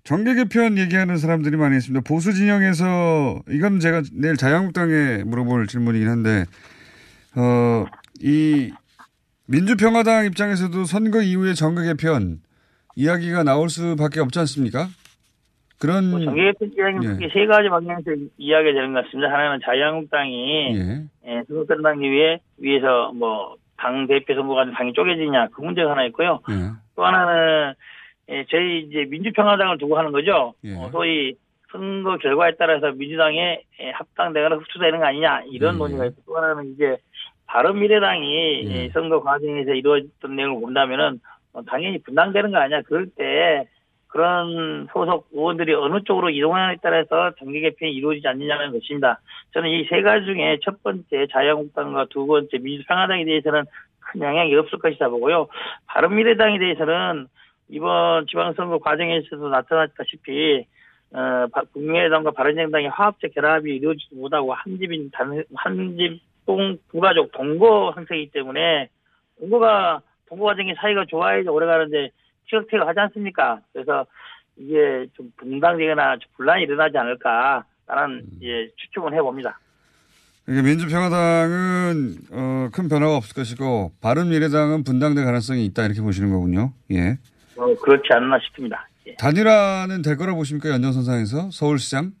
정계 0.03 0.35
개편 0.35 0.77
얘기하는 0.77 1.17
사람들이 1.17 1.57
많이 1.57 1.77
있습니다. 1.77 2.01
보수 2.07 2.33
진영에서 2.33 3.43
이건 3.49 3.79
제가 3.79 4.01
내일 4.13 4.37
자유한국당에 4.37 5.23
물어볼 5.25 5.67
질문이긴 5.67 6.07
한데 6.07 6.45
어, 7.35 7.85
이 8.21 8.71
민주평화당 9.45 10.25
입장에서도 10.25 10.85
선거 10.85 11.21
이후에 11.21 11.53
정계 11.53 11.83
개편 11.83 12.39
이야기가 12.95 13.43
나올 13.43 13.69
수밖에 13.69 14.19
없지 14.21 14.39
않습니까? 14.39 14.89
그런 15.81 16.11
뭐 16.11 16.19
정계 16.19 16.51
개편 16.53 16.71
이야기는 16.77 17.21
예. 17.23 17.29
세 17.29 17.45
가지 17.47 17.67
방향에서 17.67 18.11
이야기가 18.37 18.73
되는 18.73 18.93
것 18.93 19.03
같습니다. 19.05 19.33
하나는 19.33 19.59
자유한국당이 19.65 20.77
예. 20.77 21.03
예, 21.25 21.43
선거 21.47 21.65
끝나기 21.65 22.09
위해 22.09 22.39
위해서 22.57 23.11
뭐 23.13 23.57
당 23.81 24.05
대표 24.05 24.35
선거가 24.35 24.69
당이 24.71 24.93
쪼개지냐 24.93 25.47
그 25.47 25.61
문제가 25.61 25.91
하나 25.91 26.05
있고요. 26.05 26.39
예. 26.49 26.53
또 26.95 27.03
하나는 27.03 27.73
예, 28.29 28.45
저희 28.49 28.81
이제 28.81 29.05
민주평화당을 29.09 29.79
두고 29.79 29.97
하는 29.97 30.11
거죠. 30.11 30.53
예. 30.63 30.75
어, 30.75 30.89
소위 30.91 31.33
선거 31.71 32.17
결과에 32.17 32.51
따라서 32.59 32.91
민주당에 32.91 33.63
예, 33.79 33.89
합당되거나 33.91 34.57
흡수되는 34.57 34.99
거 34.99 35.05
아니냐 35.05 35.43
이런 35.51 35.73
예. 35.73 35.77
논의가 35.79 36.05
있고 36.05 36.21
또 36.27 36.37
하나는 36.37 36.73
이제 36.73 36.97
바른미래당이 37.47 38.71
예, 38.71 38.89
선거 38.89 39.21
과정에서 39.21 39.71
이루어졌던 39.71 40.35
내용을 40.35 40.61
본다면은 40.61 41.19
어, 41.53 41.63
당연히 41.63 41.97
분당되는 42.03 42.51
거 42.51 42.57
아니야. 42.59 42.81
그럴 42.83 43.07
때 43.07 43.67
그런 44.11 44.87
소속 44.93 45.27
의원들이 45.31 45.73
어느 45.73 46.01
쪽으로 46.03 46.29
이동하냐에 46.29 46.77
따라서 46.81 47.31
정계 47.39 47.61
개편이 47.61 47.91
이루어지지 47.93 48.27
않느냐는 48.27 48.71
것입니다. 48.73 49.19
저는 49.53 49.69
이 49.69 49.85
세 49.89 50.01
가지 50.01 50.25
중에 50.25 50.59
첫 50.63 50.83
번째 50.83 51.27
자유한국당과 51.31 52.07
두 52.09 52.27
번째 52.27 52.57
민주평화당에 52.57 53.23
대해서는 53.25 53.63
큰 54.01 54.21
영향이 54.21 54.53
없을 54.55 54.79
것이다 54.79 55.07
보고요. 55.09 55.47
바른미래당에 55.87 56.59
대해서는 56.59 57.27
이번 57.69 58.27
지방선거 58.27 58.79
과정에서도 58.79 59.47
나타났다시피 59.49 60.65
어, 61.13 61.47
바- 61.51 61.63
국민의당과 61.73 62.31
바른정당의 62.31 62.89
화합적 62.89 63.33
결합이 63.33 63.75
이루어지지 63.77 64.15
못하고 64.15 64.53
한 64.53 64.77
집인 64.77 65.09
단, 65.11 65.43
한 65.55 65.95
집 65.97 66.19
동 66.47 66.75
부가족 66.89 67.31
동거 67.33 67.91
형태이기 67.95 68.31
때문에 68.31 68.89
동거가 69.39 70.01
동거 70.27 70.45
과정의 70.45 70.73
사이가 70.75 71.05
좋아야지 71.05 71.47
오래 71.49 71.67
가는데 71.67 72.09
티격태격 72.45 72.87
하지 72.87 72.99
않습니까? 72.99 73.59
그래서 73.73 74.05
이게 74.57 75.07
좀 75.15 75.31
분당되거나 75.37 76.17
좀 76.19 76.31
분란이 76.37 76.63
일어나지 76.63 76.97
않을까라는 76.97 78.23
예, 78.43 78.69
추측은 78.75 79.13
해봅니다. 79.13 79.59
그러니까 80.45 80.67
민주평화당은 80.67 82.15
어, 82.31 82.69
큰 82.73 82.89
변화가 82.89 83.15
없을 83.15 83.35
것이고 83.35 83.91
바른미래당은 84.01 84.83
분당될 84.83 85.23
가능성이 85.23 85.65
있다 85.65 85.85
이렇게 85.85 86.01
보시는 86.01 86.31
거군요. 86.31 86.73
예. 86.91 87.17
어, 87.57 87.75
그렇지 87.81 88.07
않나 88.11 88.39
싶습니다. 88.39 88.87
단일화는 89.17 90.01
될 90.01 90.17
거라 90.17 90.33
보십니까 90.35 90.69
연정선상에서 90.69 91.51
서울시장 91.51 92.11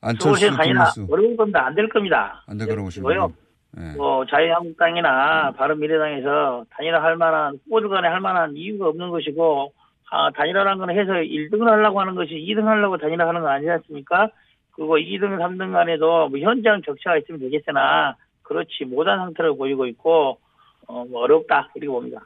안철수 0.00 0.40
서울시 0.40 0.46
아니라 0.60 0.90
김문수 0.92 1.06
어려운 1.12 1.36
건데 1.36 1.58
안 1.58 1.74
될 1.74 1.88
겁니다. 1.88 2.42
안 2.46 2.58
될 2.58 2.68
거라 2.68 2.82
보시는 2.82 3.02
뭐요? 3.02 3.32
예. 3.76 3.96
뭐 3.96 4.24
자유한국당이나 4.26 5.52
바른미래당에서 5.52 6.64
단일화 6.70 7.02
할 7.02 7.16
만한 7.16 7.58
후보들 7.64 7.88
간에 7.90 8.08
할 8.08 8.20
만한 8.20 8.56
이유가 8.56 8.88
없는 8.88 9.10
것이고 9.10 9.72
아, 10.10 10.30
단일화라는 10.30 10.78
건 10.78 10.90
해서 10.90 11.12
1등을 11.12 11.64
하려고 11.66 12.00
하는 12.00 12.14
것이 12.14 12.30
2등 12.32 12.64
하려고 12.64 12.96
단일화 12.96 13.28
하는 13.28 13.42
건 13.42 13.50
아니지 13.50 13.70
않습니까? 13.70 14.30
그리고 14.72 14.96
2등, 14.96 15.38
3등 15.38 15.72
간에도 15.72 16.28
뭐 16.28 16.38
현장 16.38 16.80
적차가 16.82 17.18
있으면 17.18 17.40
되겠으나 17.40 18.16
그렇지 18.42 18.84
못한 18.86 19.18
상태를 19.18 19.56
보이고 19.56 19.86
있고 19.86 20.38
어, 20.86 21.04
뭐 21.04 21.22
어렵다 21.22 21.70
이렇게 21.74 21.88
봅니다. 21.88 22.20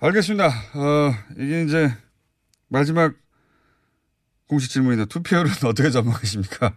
알겠습니다. 0.00 0.46
어, 0.46 1.12
이게 1.38 1.62
이제 1.62 1.88
마지막 2.68 3.14
공식 4.48 4.70
질문인데 4.70 5.06
투표율은 5.06 5.50
어떻게 5.68 5.90
전망하십니까? 5.90 6.72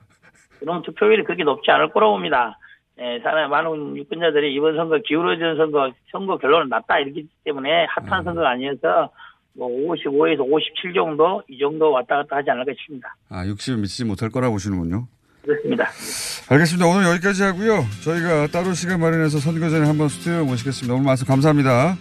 그럼 0.60 0.84
투표율이 0.84 1.24
그렇게 1.24 1.44
높지 1.44 1.72
않을 1.72 1.92
거라고 1.92 2.14
봅니다. 2.14 2.60
예, 3.02 3.20
사람 3.24 3.50
많은 3.50 3.96
유권자들이 3.96 4.54
이번 4.54 4.76
선거 4.76 4.98
기울어진 5.06 5.56
선거 5.56 5.92
선거 6.12 6.38
결론은 6.38 6.68
낮다 6.70 7.00
이렇기 7.00 7.28
때문에 7.46 7.86
핫한 7.90 8.24
선거가 8.26 8.50
아니어서 8.52 9.10
뭐 9.54 9.70
55에서 9.70 10.42
57 10.42 10.94
정도 10.94 11.42
이 11.50 11.58
정도 11.58 11.92
왔다 11.92 12.18
갔다 12.18 12.38
하지 12.38 12.50
않을까 12.52 12.72
싶습니다. 12.80 13.16
아, 13.30 13.46
60을 13.46 13.80
미치지 13.80 14.06
못할 14.06 14.30
거라 14.30 14.50
보시는군요. 14.50 15.08
그렇습니다. 15.44 15.86
알겠습니다. 16.50 16.88
오늘 16.88 17.10
여기까지 17.12 17.44
하고요. 17.44 17.84
저희가 18.04 18.48
따로 18.48 18.74
시간 18.74 19.00
마련해서 19.00 19.40
선거 19.40 19.70
전에 19.70 19.88
한번 19.88 20.10
스튜디오에 20.10 20.44
모시겠습니다. 20.44 20.94
오늘 20.94 21.06
말씀 21.06 21.26
감사합니다. 21.26 21.96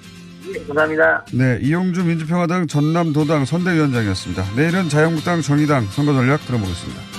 네, 0.53 0.67
감사합니다. 0.67 1.25
네, 1.33 1.59
이용주 1.63 2.05
민주평화당 2.05 2.67
전남도당 2.67 3.45
선대위원장이었습니다. 3.45 4.43
내일은 4.57 4.89
자유한국당 4.89 5.43
정의당 5.43 5.83
선거 5.85 6.13
전략 6.13 6.41
들어보겠습니다. 6.41 7.18